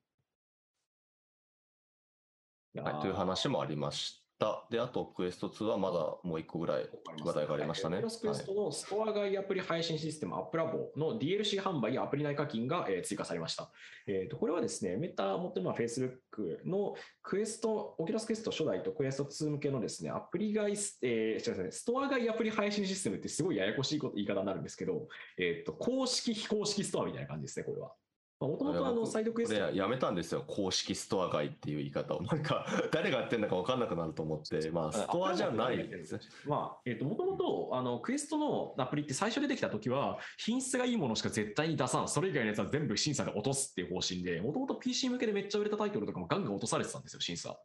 [2.84, 4.66] はい、という話もありました。
[4.70, 6.90] で、あと、クエスト2はまだもう一個ぐらい
[7.24, 8.02] 話題がありましたね。
[8.02, 13.72] クエストのストア外アプリ配信システム、アップラボの DLC 販売やアプリ内課金が追加されました。
[14.08, 16.20] えー、とこれはですね、メタ持ってるのは Facebook
[16.66, 20.72] のクエスト、オキュラスクエスト初代とクエスト2向けのですね、アプリ外、
[21.02, 25.08] えー、違うね、ストア外アプリ配信システムってすごいややこしいこと言い方になるんですけど、
[25.38, 27.92] えー、と公式、非公式ストアみたいな感じですね、これは。
[28.40, 29.76] もともとあのサイドクエスト。
[29.76, 32.22] やめたんですよ、公式ストア外っていう言い方を。
[32.22, 36.22] なんか、誰がやってるのか分かんなくなると思って、まあ、ストアじゃないですね。
[36.46, 47.58] まあ、えっ、ー、と、もともと、あの、クエストのアプリって最初出てきた時は、品質がいいものしか絶対に出さん、それ以外のやつは全部審査で落とすっていう方針で、もともと PC 向けでめっちゃ売れたタイトルとかもガンガン落とされてたんですよ、審査。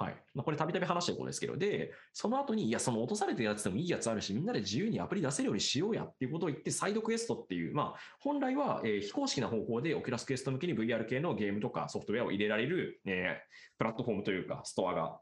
[0.00, 0.16] はい。
[0.34, 13.42] まあ、これたびたび話してることですけど、で、その後に、いや、その落とされてるやつでもいいやつあるし、みんなで自由にアプリ出せるようにしようやっていうことを言って、サイドクエストっていう、まあ、本来は、え、非公式な方法でオキュラスクエスト向けに VR 系のゲームとかソフトウェアを入れられる、え、
[13.76, 15.20] プラットフォームというか、ストアが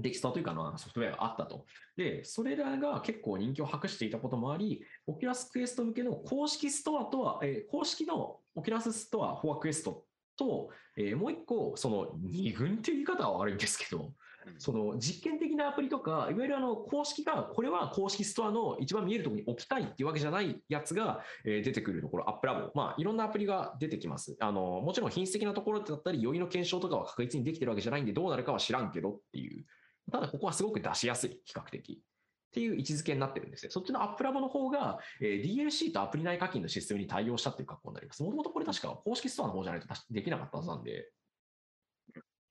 [0.00, 1.66] デキストというかのソフトウェアがあったと。
[1.94, 10.07] で、それらが結構人気を博していたこともあり、オキュラスクエスト向けの公式ストアとは、えー、公式のオキュラスストア、 for Quest
[10.38, 14.12] と、えー、もう一個、その二軍っていう言い方は悪いんですけど、
[14.56, 22.70] その実験的なアプリとか、いわゆるあの公式が、これは公式ストアの一番見えるところに置きたいっていうわけじゃないやつが出てくるところ、アップラボ。
[22.74, 24.36] まあ、いろんなアプリが出てきます。
[24.40, 29.64] あの、もちろん品質的なところだったり、余韻の検証とかは確実にできてるわけじゃないんで、どうなるかは知らんけどっていう。
[30.10, 32.02] ただ、ここはすごく出しやすい、比較的。
[32.48, 33.70] っていう位置づけになってるんですね。
[33.70, 38.22] そっちのアップラボの方が、えー、DLC とアプリ内課金のシステムに対応したっていう格好になります。
[38.22, 41.10] もともとこれ確か公式ストアの方じゃないとできなかったはずなんで。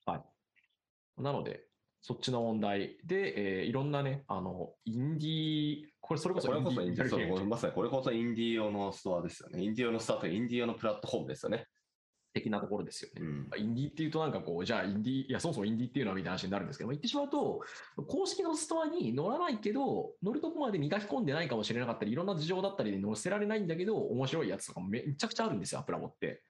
[0.05, 1.21] はい。
[1.21, 1.65] なので、
[2.01, 9.63] そっちの問題で、えー、いろんなね、あの、インディー、これそれこそインディーまさにこれこそインディー用のストアですよね。
[9.63, 11.65] インディー用のストアとインディー用のプラットフォームですよね。
[12.39, 13.21] 的なところですよね。
[13.21, 17.61] うん、インディーっていうとなんかこう、じゃあインディー、いや、そもそもインディーっていうのはみたいな話になるんですけど、言ってしまうと、
[18.07, 26.43] 公式のストアに乗らないけど、乗るとこまで磨き込んでないかもしれなかったり、いろんな事情だったりで載せられないんだけど、面白いやつとかもめちゃくちゃあるんですよ、アプラモって。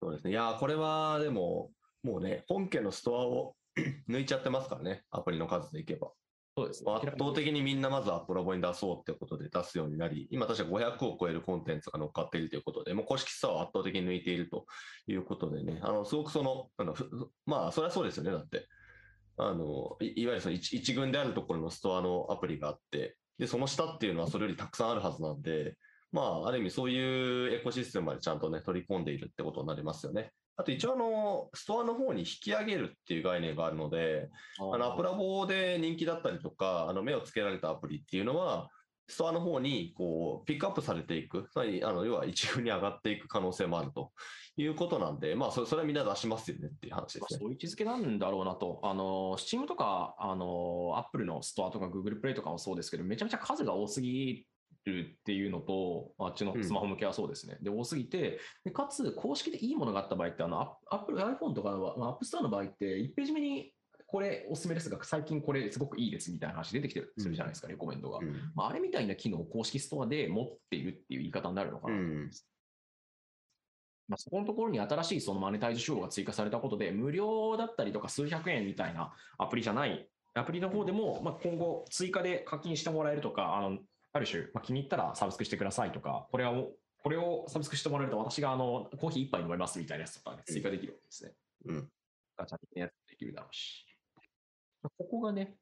[0.00, 0.32] そうですね。
[0.32, 1.70] いや、これはでも、
[2.02, 3.56] もうね、本家のストアを
[4.08, 6.12] 抜いちゃってますからね、アプリの数でいけば。
[6.56, 14.66] そうです、ね、圧倒的にみんなまずアップラボに出そうってことで出すようになり、今確か500を超えるコンテンツが乗っかっているということで、もう公式ストアを圧倒的に抜いていると
[15.08, 16.94] いうことでね、あの、すごくその、あの
[17.44, 18.68] まあ、それはそうですよね、だって。
[19.36, 25.76] あの、いいわゆるその一一軍であるところのストアのアプリがあって、で、その下っていうのはそれよりたくさんあるはずなんで、
[26.12, 30.30] まあ、ある意味そういうエコシステムまでちゃんとね、取り込んでいるってことになりますよね。
[30.56, 34.28] あと一応あの、ストアの方に引き上げるっていう概念があるので、
[34.58, 38.70] あのアプラボで人気だったりとか、あの目をつけられたアプリっていうのは、
[39.06, 44.12] ストアの方にこうピックアップされていく、つまりあの要は一軍に上がっていく可能性もあると
[44.56, 47.38] いうことなんで、まあ、それそれはみんな出しますよねっていう話ですね。
[47.38, 54.46] そういう位置づけなんだろうなと、あの Steam とかあの Apple のストアとか Google プレイとかもそうですけど、めちゃめちゃ数が多すぎ
[54.90, 57.56] るっていうのと、あっちのスマホ向けはそうですね。
[57.58, 60.60] うん、で、多すぎて、でかつ、公式でいいものがあった場合って、あの、
[60.90, 63.72] アップル、iPhone とかは、まあ、App Store の場合って、1ページ目に
[64.06, 68.18] これおすすめですが、最近これすごくいいですみたいな話出てきてるするじゃないですか、レコメントが。
[68.18, 72.48] うん、まあ、あれみたいな機能を公式ストアで持っているっていう言い方になるのかなと思います。
[74.08, 83.78] うん、まあ、そこのところに新しいそのマネタイズ手法が追加されたことで、無料だったりとか数百円みたいなアプリじゃない、アプリの方でも、まあ、今後追加で課金してもらえるとか、あの
[84.14, 86.52] ある種、まあ、気に入ったらサブスクしてくださいとか、これは
[87.02, 91.32] これをサブスクしてもらえると私があのコーヒー一杯飲めますみたいなやつとか、ね、追加できるわけですね。
[91.66, 91.88] うん。
[92.36, 93.84] ガチャ的なやつできるだろうし。
[94.82, 95.56] ここがね、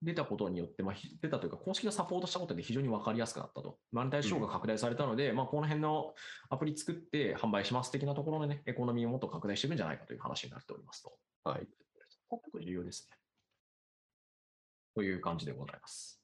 [0.00, 3.78] 出たことによって、まあ、出たというか、公式がサポートしたことで非常に分かりやすくなったと。
[3.90, 6.14] マネタイズが拡大されたので、うん、まあ、この辺の
[6.50, 11.12] アプリ作って販売します的なところのね、エコノミーをもっと拡大していくんじゃないかという話になっておりますと。
[11.42, 11.66] はい。
[12.28, 13.16] ここ重要ですね。
[14.94, 16.22] という感じでございます。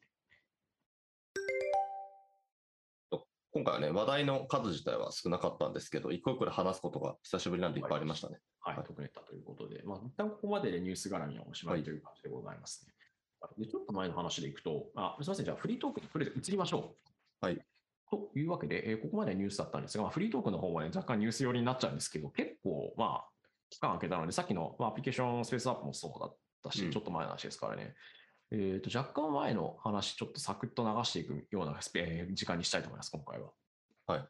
[3.54, 8.40] 今回はね、話題の数自体は少なかったんですけど、一個一個で話すことが久しぶりなんでいっぱいありましたね。
[8.58, 12.92] はい、はい、特ネタということで、まあ、一旦ここまででニュース絡みはおしまいという感じでございますね。
[13.40, 16.96] はい、でちょっと前の話でいくと、あすみません、じゃあフリートークにとりあえず移りましょ
[17.42, 17.46] う。
[17.46, 17.64] はい。
[18.10, 23.24] というわけで、えー、ここまでニュースだったんですが、まあ、フリートークの方もね、若干ニュース寄りになっちゃうんですけど、結構、まあ、
[23.70, 27.94] 期間空けたので、さっきの、まあ、アプリケーションスペースアップもそうだったし、うん、ちょっと前の話ですからね。
[28.50, 33.50] えー、と若干前の話、ちょっとサクッと流していくような、えー、時間にしたいと思います、今回は。
[34.06, 34.28] はい。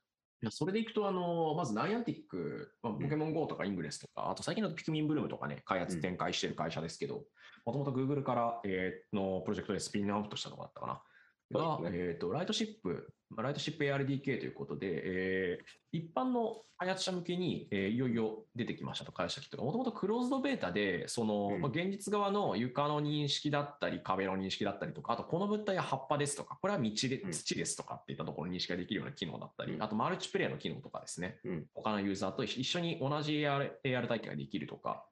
[0.51, 7.25] それでいくと、あの、まずナイアンティック、まあ、ポケモン GO とかイングレスとか、あと最近のピクミンブルームとかね、開発展開してる会社ですけど、
[7.65, 11.03] もともと Google から、えー、のプロジェクトでスピンアウトしたとこだったかな。
[11.53, 19.65] が、ね、えっ、ー、と、ライトシップ、ライトシップ ARDK ということで、えー、一般の開発者向けに、えー、いよいよ出てきましたと、開発者キットが。
[19.65, 35.05] もともとクローズドベータで、その、うん、まあ、現実側の床の認識だったり、壁の認識だったりとか、あとこの物体は葉っぱですとか、これは道で、土ですとかっていったところに認識ができるような機能だったり、うん、あとマルチプレイの機能とかですね、うん、他のユーザーと一緒に同じ AR, AR 体験ができるとか、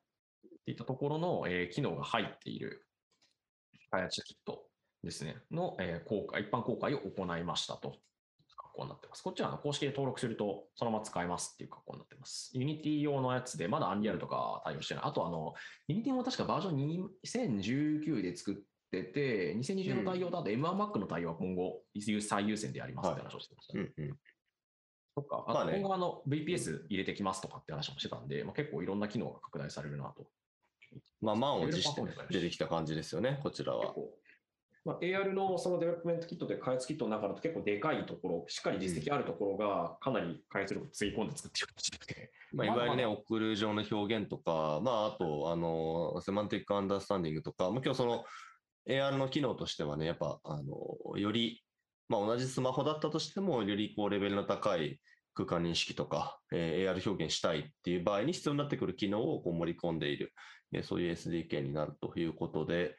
[0.63, 2.87] っていったところの、えー、機能が入っている
[3.91, 4.65] 開発者キット
[5.03, 7.97] ですね、の、えー、公開、一般公開を行いましたと。
[8.57, 9.23] 格好になってます。
[9.23, 12.53] こっちはあの公式で登録するとそのまま使えますっていう格好になってます。
[12.55, 15.05] Unity 用のやつで、まだアンリアルとか対応してない。
[15.05, 15.55] あとあの、
[15.89, 18.55] Unity も確かバージョン2019で作っ
[18.91, 21.83] てて、2020の対応だと M1Mac の対応は今後
[22.21, 23.93] 最優先でやりますって話をしてましたね。
[23.97, 24.17] うんうん。
[25.15, 25.45] そっか。
[25.49, 30.27] まあね今後あの VPS 入れてきますとかって話もしてたんで、まあ、結構いろんな機能が拡大されるなと。
[31.21, 33.95] まあ、満を持してね出てきた感じですよね、こちらは結。
[33.95, 34.11] 構
[34.85, 42.33] まあ、AR のそのデベロップメントキットで開発キットの中だと結構でかいところ、しっかり実績あるところがかなり開発力をつぎ込んで作ってるらしくて。
[42.53, 48.25] まあ、いわゆるね、まあオクルージョンの表現とか、まあ、あと、あの、 semantic understanding とか、まあ、今日その
[48.89, 51.63] AR の機能としてはね、やっぱ、あの、より、
[52.09, 55.01] まあ、同じスマホだったとしても、よりこう、レベルの高い
[55.35, 60.33] 空間認識とか、えー AR 表現したいっていう場合に必要になってくる機能をこう盛り込んでいる、
[60.73, 62.97] えーそういう SDK になるということで、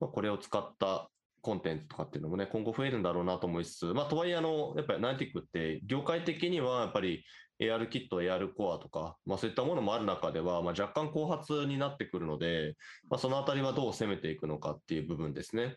[0.00, 1.10] まあ、これを使った
[1.42, 7.24] コンテンツとかっていうのもね、今後増えるんだろうなと思いつつ、まあ、とはいえ、あの、やっぱりナイティックって、業界的にはやっぱり
[7.60, 12.74] AR キット、AR コアとか、まあ、そういったものもある中では、まあ、若干後発になってくるので、
[13.08, 15.76] まあ、そのあたりはどう攻めていくのかっていう部分ですね。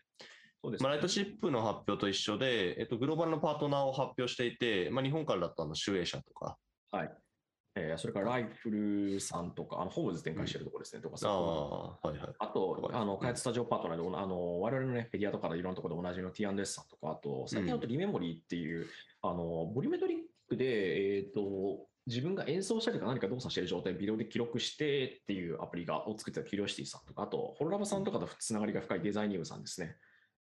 [0.62, 6.56] そうですまあ、ライトシップの発表と一緒で、えっと、グローバルのパートナーを発表していて、まあ、日本からだとあの、集英社とか、
[6.90, 7.10] はい。
[7.76, 12.34] えーそれからライフルさんとか、あのホームズ展開してるところですね、とかあそういうところあ、はいはい。
[12.38, 18.86] あと、あの、開発スタジオパートナーで、あの、我々のね、ペディアとかでいろんなところでおなじみの T&S さんとか、あと、最近だとリメモリーっていう、
[19.22, 20.18] あの、ボリュメトリッ
[20.48, 29.96] クで、えっ、と、自分が演奏したりとか何か動作している状態をビデオで記録してっていうアプリがを作ってたキュリオシティさんとか、あと、ホロラバさんとかとつながりが深いデザイニングさんですね。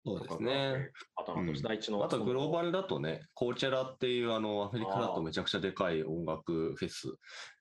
[0.04, 0.90] そうですね。
[1.16, 2.02] あと、第一の。
[2.04, 7.14] あとグローバルだとね、コーチェラっていうあのアメリカだとめちゃくちゃでかい音楽フェス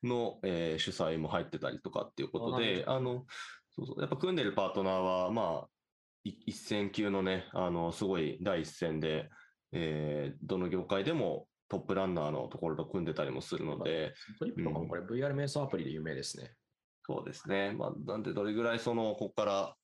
[0.04, 3.26] の、えー主催も入ってたりとかっていうことで、ああの、
[3.72, 5.70] そうそう、やっぱ組んでるパートナーは、まあ、
[6.24, 9.30] い一線級のね、あの、すごい第一線で、
[9.74, 16.54] えーどの業界でもトップランナーのところと組んでたりもするので、トリップとかもこれ VR 瞑想アプリで有名ですね。
[17.06, 17.74] そうですね。
[17.74, 19.76] まあ、なんでどれぐらいその、ここから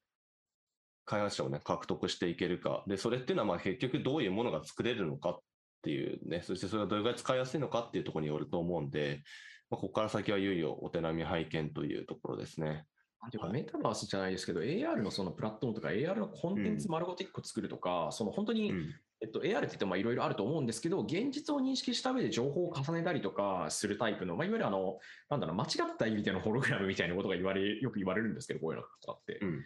[1.06, 2.84] 開発者をね、獲得していけるか。
[2.88, 5.40] で、それっていうのは、まあ結局どういうものが作れるのかっ
[5.84, 9.22] ていうね、そしてそれがどれぐらい使いやすいのかっていうところによると思うんで、
[9.70, 12.86] まあ、ここから先はいよいよお手並み拝見というところですね。
[13.32, 18.94] ていうか、メタバースじゃないですけど、AR のそのプラットフォームとか、AR のコンテンツ丸ごと1個作るとか、その本当に、うん。
[19.22, 25.00] えっと、AR って言ってもいろいろあると思うんですけど、現実を認識した上で情報を重ねたりとかするタイプの、まあ、いわゆるあの、
[25.30, 29.40] なんだろう、間違った意味でのホログラムみたいなことが言われ、よく言われるんですけど、こういうのとかって。
[29.42, 29.64] うん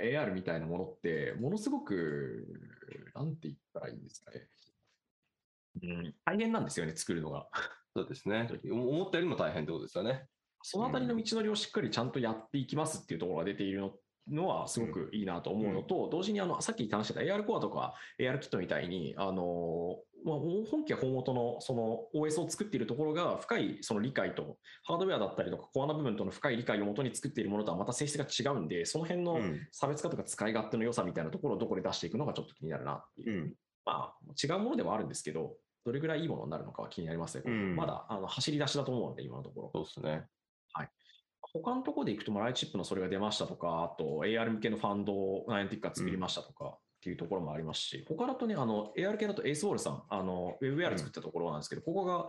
[0.00, 2.46] AR みたいなものって、ものすごく、
[3.14, 4.48] なんて言ったらいいんですかね。
[5.82, 7.48] うん、大変なんですよね、作るのが。
[7.94, 8.48] そうですね。
[8.70, 10.26] 思ったよりも大変ってことですよね。
[10.62, 13.92] そのあたりの道のりをしっかりちゃんとやっていきますっていうところが出ているの
[14.30, 33.44] のはすごくいいなと思うのと、同時にあのさっき話してた AR コアとか AR キットみたいに、あのまあ、本家本元のその OS を作っているところが深いその理解と、ハードウェアだったりとかコアな部分との深い理解をもとに作っているものとはまた性質が違うんで、その辺のうん差別化とか使い勝手の良さみたいなところをどこで出していくのがちょっと気になるなっていうう。
[33.46, 33.54] ん。
[33.84, 37.42] まあ、違うものではあるんですけど、どれぐらいいいものになるのかは気になりますね。
[37.46, 39.84] うんまだあの走り出しだと思うので、今のところ。
[39.84, 40.26] そうですね。
[41.52, 52.28] 他のところでいくと、まあライトチップのそれが出ましたとか、あと AR 向けのファンドをナイアンティックが作りましたとかっていうところもありますし、他だとね、あの AR 系だとエースウォールさん、あの WebAR 作ったところなんですけど、ここが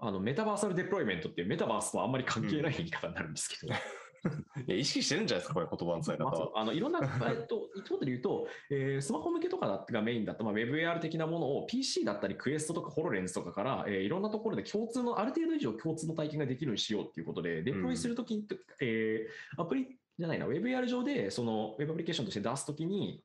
[0.00, 3.72] あのメタバーサルデプロイメントっていうメタバースとはあんまり関係ない言い方になるんですけど、
[4.66, 6.50] いや、意識してるんじゃないですか、これ言葉の使い方まずは。
[6.54, 7.00] あのいろんな、
[7.30, 18.46] えっと、一言で言うと、えースマホ向けとかがメインだった、まあ、WebAR 的なものを PC だったり、クエストとかホロレンズとかから、えーいろんなところで共通の、ある程度以上共通の体験ができるようにしようっていうことで、デプロイするときに、
[18.80, 23.22] えーアプリじゃないな、WebAR 上で、その Web アプリケーションとして出すときに、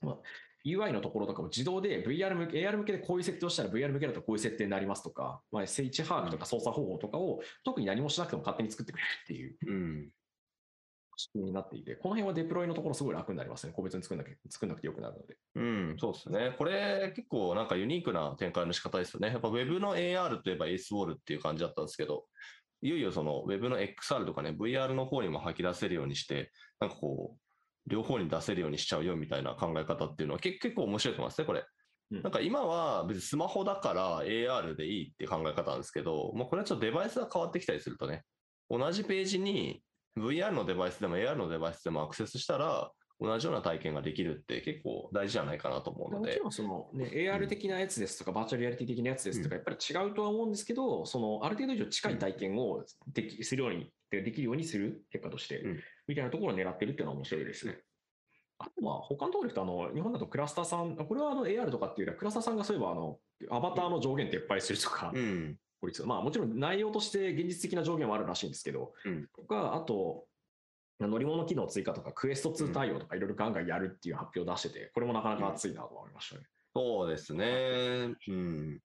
[0.00, 0.18] まあ
[0.66, 10.08] UI のところとかも自動で VR 向け、AR 向けでこういう設定をしたら VR 向けだとこういう設定になりますとか、まあ、位置把握とか操作方法とかを特に何もしなくても勝手に作ってくれるっていううん。
[11.16, 13.72] 仕組みになっていて、この辺はデプロイのところすごい楽になりますね。
[13.74, 15.36] 個別に作んなきゃ作んなくてよくなるので。
[15.54, 16.54] うん、そうですね。
[16.58, 19.28] これ結構なんかユニークな展開の仕方ですよね。
[19.28, 22.26] やっぱ Web の AR といえば ACE ウォールっていう感じだったんですけど、
[22.82, 27.45] いよいよその Web の XR とかね、VR の方にも吐き出せるようにして、なんかこう、
[27.86, 31.60] 両方に出せるようにしちゃうよみたいな考え方っていうのは結結構面白いと思いますね、これ。
[31.60, 38.22] うんなんか今は別にスマホだから AR でいいっていう考え方なんですけど、もうこれはちょっとデバイスが変わってきたりするとね、
[38.70, 39.82] 同じページに
[40.16, 46.48] VR のデバイスでも AR のデバイスでもアクセスしたら、同じような体験ができるって結構大事じゃないかなと思うのでもちろ。
[46.48, 57.78] んその、ね、AR 的なやつですとか、バーチャルリアリティ的なやつですとか、やっぱり違うとは思うんですけど、そのある程度以上近い体験をできするように、できるようにする結果として、うんみたいなところを狙ってるっていうのは面白いですね。
[58.58, 63.18] あとまあ他のところで言うとあの、日本だとクラスターさん、これはあの AR とかっていうよりは、クラスターさんがそういえばあの
[63.50, 65.58] アバターの上限撤廃するとか、うん。
[66.04, 70.26] まあもちろん内容として現実的な上限もあるらしいんですけど、うんとか、あと、
[71.00, 76.46] 乗り物機能追加とか、クエスト2対応とかいろいろガンガンやるっていう発表を出してて、これもなかなか熱いなと思いましたね。
[76.74, 78.14] そうですね。
[78.28, 78.80] うん。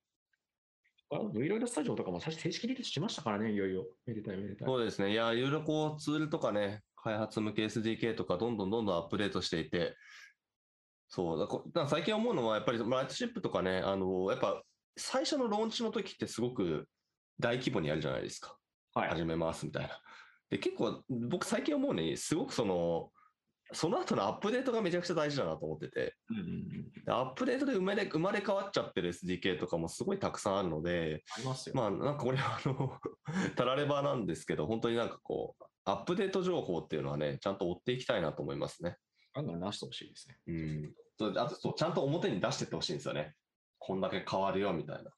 [1.14, 3.86] あの V ロイドスタジオとかも最初正式リリースしましたからね、いよいよ。
[4.06, 4.68] めでたいめでたい。
[4.68, 5.12] そうですね。
[5.12, 9.98] いや、いろいろこうツールとかね、開発向け SDK とかどんどんどんどんアップデートしていて、
[11.10, 14.64] そう、だこだ最近思うのは、やっぱりライトシップとかね、あの、やっぱ
[14.96, 16.88] 最初のローンチの時ってすごく
[17.40, 18.56] 大規模にやるじゃないですか。
[18.94, 19.10] はい。
[19.10, 20.00] 始めますみたいな。
[20.50, 23.12] で、結構僕最近思うに、すごくその、
[23.74, 31.76] その後のアップデートがめちゃくちゃ大事だなと思ってて、うんうんうんでアップデートで生まれ生まれ変わっちゃってる SDK とかもすごいたくさんあるので、ありますよ。
[31.76, 33.00] まあなんかこれはあの、
[33.56, 38.98] たらればなんですけど、本当になんかこう、アップデート情報っていうのはね、ちゃんと追っていきたいなと思いますね。
[39.34, 40.38] ガンガン出してほしいですね。
[40.48, 41.38] うん。
[41.38, 43.36] あとちゃんと表に出してってほしいんですよね。
[43.80, 45.12] こんだけ変わるよみたいな。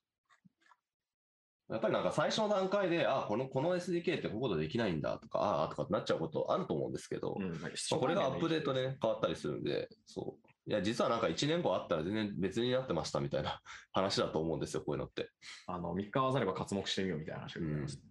[1.74, 10.70] やっぱりなんか最初の段階で、あ、この、この SDK ってこういうことできないんだとか、ああ、とかってなっちゃうことあると思うんですけど、うんまあ、これがアップデートで、ね、変わったりするんで、そう。
[10.70, 13.60] いや、実はなんか1年後あったら全然別になってましたみたいな
[13.92, 15.32] 話だと思うんですよ、こういうのって。
[15.66, 18.04] あの、3日会わざれば刮目してみようみたいな話がございます。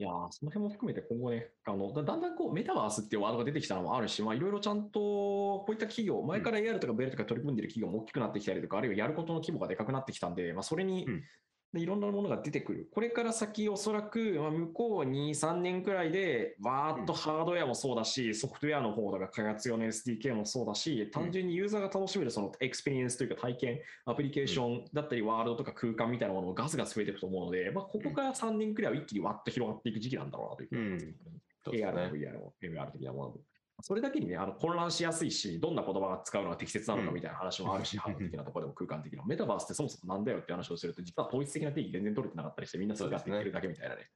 [0.00, 11.24] いやーその辺も含めて今後ね、あのだだんだんこうメタバースっていうワードが出てきたのもあるし、まあ、いろいろちゃんとこういった企業、前から AR とか VR とか取り組んでる企業も大きくなってきたりとか、あるいはやることの規模がでかくなってきたんで、まあ、それに、うん
[11.72, 12.88] でいろんなものが出てくる。
[12.90, 32.10] これから先、おそらく、まあ、向こう2、3年くらいで、わーっとハードウェアもそうだし、ソフトウェアの方とか開発用の SDK もそうだし、単純にユーザーが楽しめるそのエクスペリエンスというか体験、アプリケーションだったり、ワールドとか空間みたいなものもガスガス増えていくと思うので、まあ、ここから3年くらいは一気にわっと広がっていく時期なんだろうなというふうに思いますそうです AR。
[32.12, 33.36] VR も MR 的なものも。
[33.80, 39.24] それだけにね、あの混乱しやすいし、どんな言葉が使うのが適切なのかみたいな話もあるし、う んハード的なところでも空間的な。
[39.24, 44.08] メタバースってそもそもなんだよって話をすると、実は統一的な定義全然取れてなかったりして、みんなそうやってるだけみたいなね。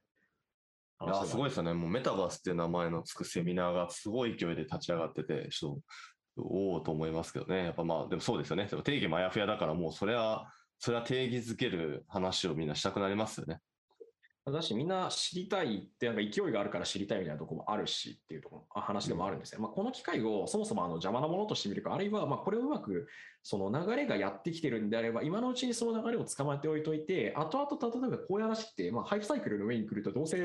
[1.05, 1.73] いやすごいですよね。
[1.73, 5.75] もうメタバースっていう名前のつくセミナーがすごい勢いで立ち上がってて、ちょっ
[6.35, 7.65] と、おおと思いますけどね。
[7.65, 8.65] やっぱまあ、でもそうですよね。
[8.67, 13.59] でも定義もあやふやだから、もうそれは、それは定義づける話をみんなしたくなりますよね。
[14.51, 19.61] だし、みんな知りたいって、なんか勢いがあるから知りたいみたいなとこもあるしっていうところ話でもあるんですね。
[19.61, 23.07] まあ、この機会をそもそもあの邪魔なものとしてみるか、あるいはまこれをうまく
[23.41, 30.37] その流れがやってきてるんであれば、今のうちにその流れを捕まえておいといて、後々例えばこういう話って、まあ、ハイフサイクルの上に来ると、どうせ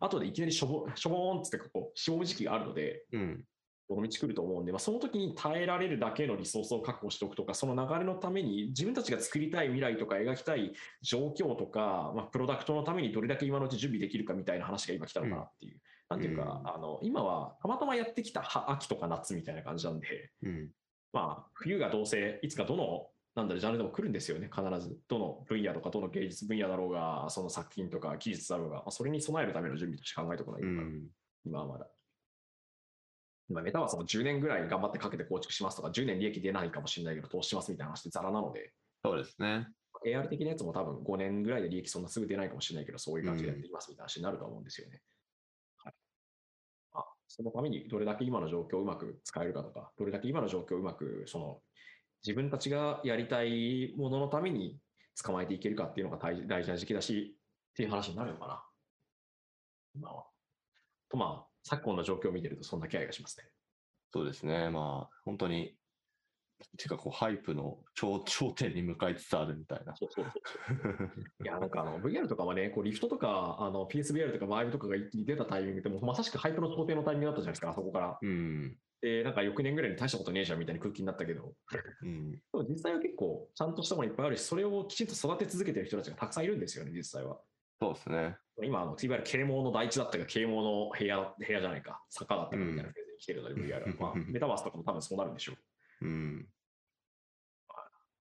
[0.00, 3.44] 後でいきなりしょぼしょぼーんっつってこう、しぼむ時期があるので、うん。
[3.88, 10.72] この道来ると思うんで、まあ、その時に耐えられるだけのリソースを確保しておくとか、その流れのために自分たちが作りたい未来とか描きたい
[11.02, 15.80] 状況とか、まあ、プロダクトのためにどれだけ今のうち準備できるかみたいな話が今来たのかなっていう。
[16.08, 20.70] なんていうか、うんあの今はたまたまやってきたは秋とか夏みたいな感じなんで、うん。
[21.12, 24.96] まあ、冬がどうせいつかどのなんだろうジャンルでも来るんですよね、必ず。
[25.08, 31.06] どの分野とか、どの芸術分野だろうが、その作品とか技術だろうが、まあ、それに備えるための準備として考えておくのがいいのかな、うん。
[31.44, 31.88] 今はまだ。
[33.50, 38.72] まあ、メタバースも10年ぐらい頑張ってかけて構築しますとか、10年利益出ないかもしれないけど、投資しますみたいな話ってザラなので、
[39.04, 39.68] そうですね。
[40.06, 45.00] AR 的なやつも多分5年ぐらいで利益そんなすぐ出ないかもしれないけど、そういう感じでやっていきますみたいな話になると思うんですよね。
[45.78, 45.94] はい
[46.92, 51.60] まあ、そのためにどれだけ今の状況をうまく使えるかとか、どれだけ今の状況をうまくその
[52.24, 54.78] 自分たちがやりたいもののために
[55.22, 57.36] 捕まえていけるかっていうのが大大事な時期だし、
[57.72, 58.64] っていう話になるのかな。
[59.94, 60.24] 今は。
[61.08, 63.46] とまあ、昨今の状況を見てるとそんな気配がしますね。
[64.12, 64.70] そうですね。
[64.70, 65.76] まあ、本当に、
[66.78, 69.96] てかこう、ハイプの頂頂点に向かいつつあるみたいな。
[69.96, 78.18] そうそうそういや、なんかあの VR とかはね、こうリフトとかあの PSVR とか Vive とかが一気に出たタイミングでもうまさしくハイプの想定のタイミングだったじゃないですか、あそこから。
[78.20, 78.76] うん。
[79.00, 81.54] で、なんか翌年ぐらいに大したことねえじゃんみたいな空気になったけど、
[82.02, 82.32] うん。
[82.32, 87.38] でも実際は結構ちゃんとしたものいっぱいあるし、それをきちんと育て続けてる人たちがたくさんいるんですよね、実際は。
[87.80, 88.36] そうですね。
[88.62, 94.12] 今、あのいわゆる啓蒙の第一だったか、啓蒙の部屋部屋じゃないか、坂だったかみたいなフェーズに来てるので、VR は。
[94.12, 95.54] まあ、 メタバースとかも多分そうなるんでしょ
[96.00, 96.06] う。
[96.06, 96.48] うん。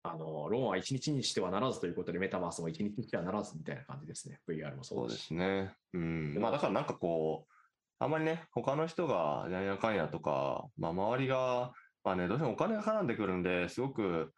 [0.04, 4.40] あの、ローンは一日にしてはならずということで、メタバースも一日にしてはならずみたいな感じですね。
[4.48, 5.76] VR もそそううでですね。
[5.94, 6.38] うん。
[6.40, 7.54] まあだからなんかこう、
[8.00, 11.72] あんまりね、他の人がややかんやとか、まあ周りが、
[12.04, 14.34] まあね、どうしてもお金が絡んでくるんで、すごく、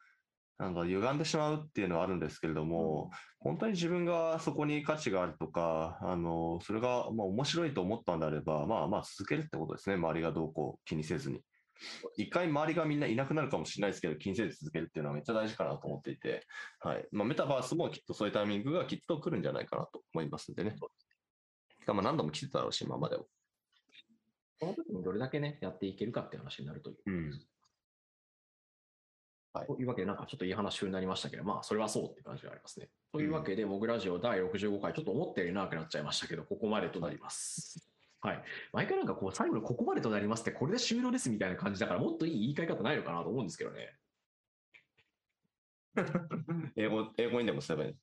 [0.60, 3.10] なんか歪んでしまうっていうのはあるんですけれども、
[3.40, 9.96] 本当に自分がそこに価値があるとか、あの、それがまあ面白いと思ったんであれば、まあまあ続けるってことですね。
[9.96, 11.42] 周りがどうこう気にせずに。
[12.18, 16.46] 一回周りがみんないなくなるかもしれないですけど、気にせず続けるっていうのはめっちゃ大事かなと思っていて、
[16.80, 17.08] はい。
[17.12, 20.76] まあメタバースもきっとそういうタイミングがきっと来るんじゃないかなと思いますんでね。
[21.82, 23.26] しかも何度も来てただろうし、今までも。
[24.60, 26.98] この時にどれだけね、やっていけるかって話になるという。
[27.08, 27.46] うん。
[29.54, 32.90] はいというわけで、なんかちょっといい話になりましたけど、まあ、それはそうって感じがありますね。
[33.12, 37.88] というわけで、モグラジオ第65回、ちょっと思ったより長くなっちゃいましたけど、ここまでとなります。
[38.22, 38.44] はい。
[38.72, 43.96] 毎回なんかこう、最後にここまでとなりますって、これで終了ですみたいな感じだから、もっといい言い換え方ないのかなと思うんですけどね。
[46.76, 47.96] 英語、英語にでもすればいい。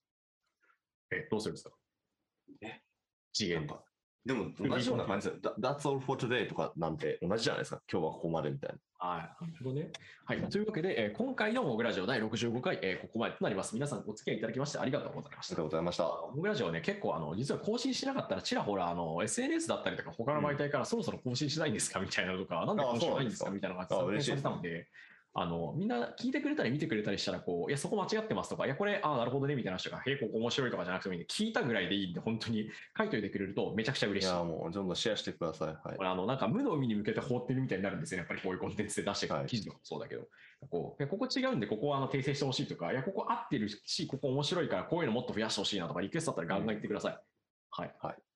[1.10, 1.76] え、どうするんですか？
[2.60, 2.80] え？
[3.32, 3.74] 次元で。
[4.24, 7.80] でも、同じような感じで、That- That's all for today とかなんて同じじゃないですか。
[7.90, 8.76] 今日はここまでみたいな。
[8.98, 9.20] はい。
[9.22, 9.90] なるほどね。
[10.26, 10.38] はい。
[10.50, 13.74] というわけで、えー今回のモグラジオ第65回、えーここまでとなります。
[13.74, 15.64] 皆さんお付き合いいただきましてありがとうございましたありがとう。
[15.64, 16.04] ございました。
[16.04, 21.98] モグラジオね、結構あの、実は更新しなかったら、ちらほら、あの、SNS だったりとか、他の媒体からそろそろ更新しないんですか？
[22.00, 23.50] みたいなのとか、なんで更新しないんですか？
[23.50, 24.88] みたいなのがあ参嬉しいです考されたので、
[25.32, 34.32] あの、みんな聞いてくれたり見てくれたりしたら、こう、いや、そこ間違ってますとか、いや、これ、ああ、なるほどね、みたいな人が、へえ、ここ面白いとかじゃなくてもいいんで、聞いたぐらいでいいんで、本当に書いといてくれるとめちゃくちゃ嬉しい。
[34.32, 35.68] いや、もう、どんどんシェアしてください。
[35.68, 36.02] はいこ。
[36.02, 40.28] れあのなんか無の海に向けて放ってるみたいになるんですよね、やっぱりこういうコンテンツで出してくはいる記事とかもそうだけど、
[40.68, 47.18] こういやここ違うんで、ここはあの訂正してほしいとか、いや、ここ合ってるし、ここ面白いから、こういうのもっと増やしてほしいなとか、リクエストだったらガンガン言ってください。
[47.70, 47.94] はい。
[48.00, 48.29] はい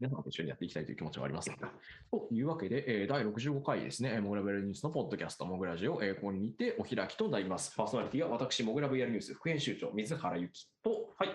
[0.00, 1.62] 皆さんと一緒にやっていきたいという気持ちがありますので。
[2.10, 7.74] というわけで、えー第65回ですね、えーモグラ VR ニュースのポッドキャスト、モグラジオ、えーここに似てお開きとなります。
[7.76, 11.28] パーソナリティは私、モグラ VR ニュース副編集長、水原由紀と、はい。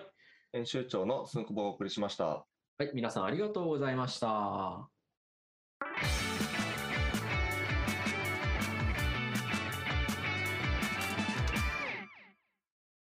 [0.52, 2.26] 編集長のすんこぼをお送りしました。
[2.26, 2.46] は
[2.80, 4.90] い、皆さんありがとうございました。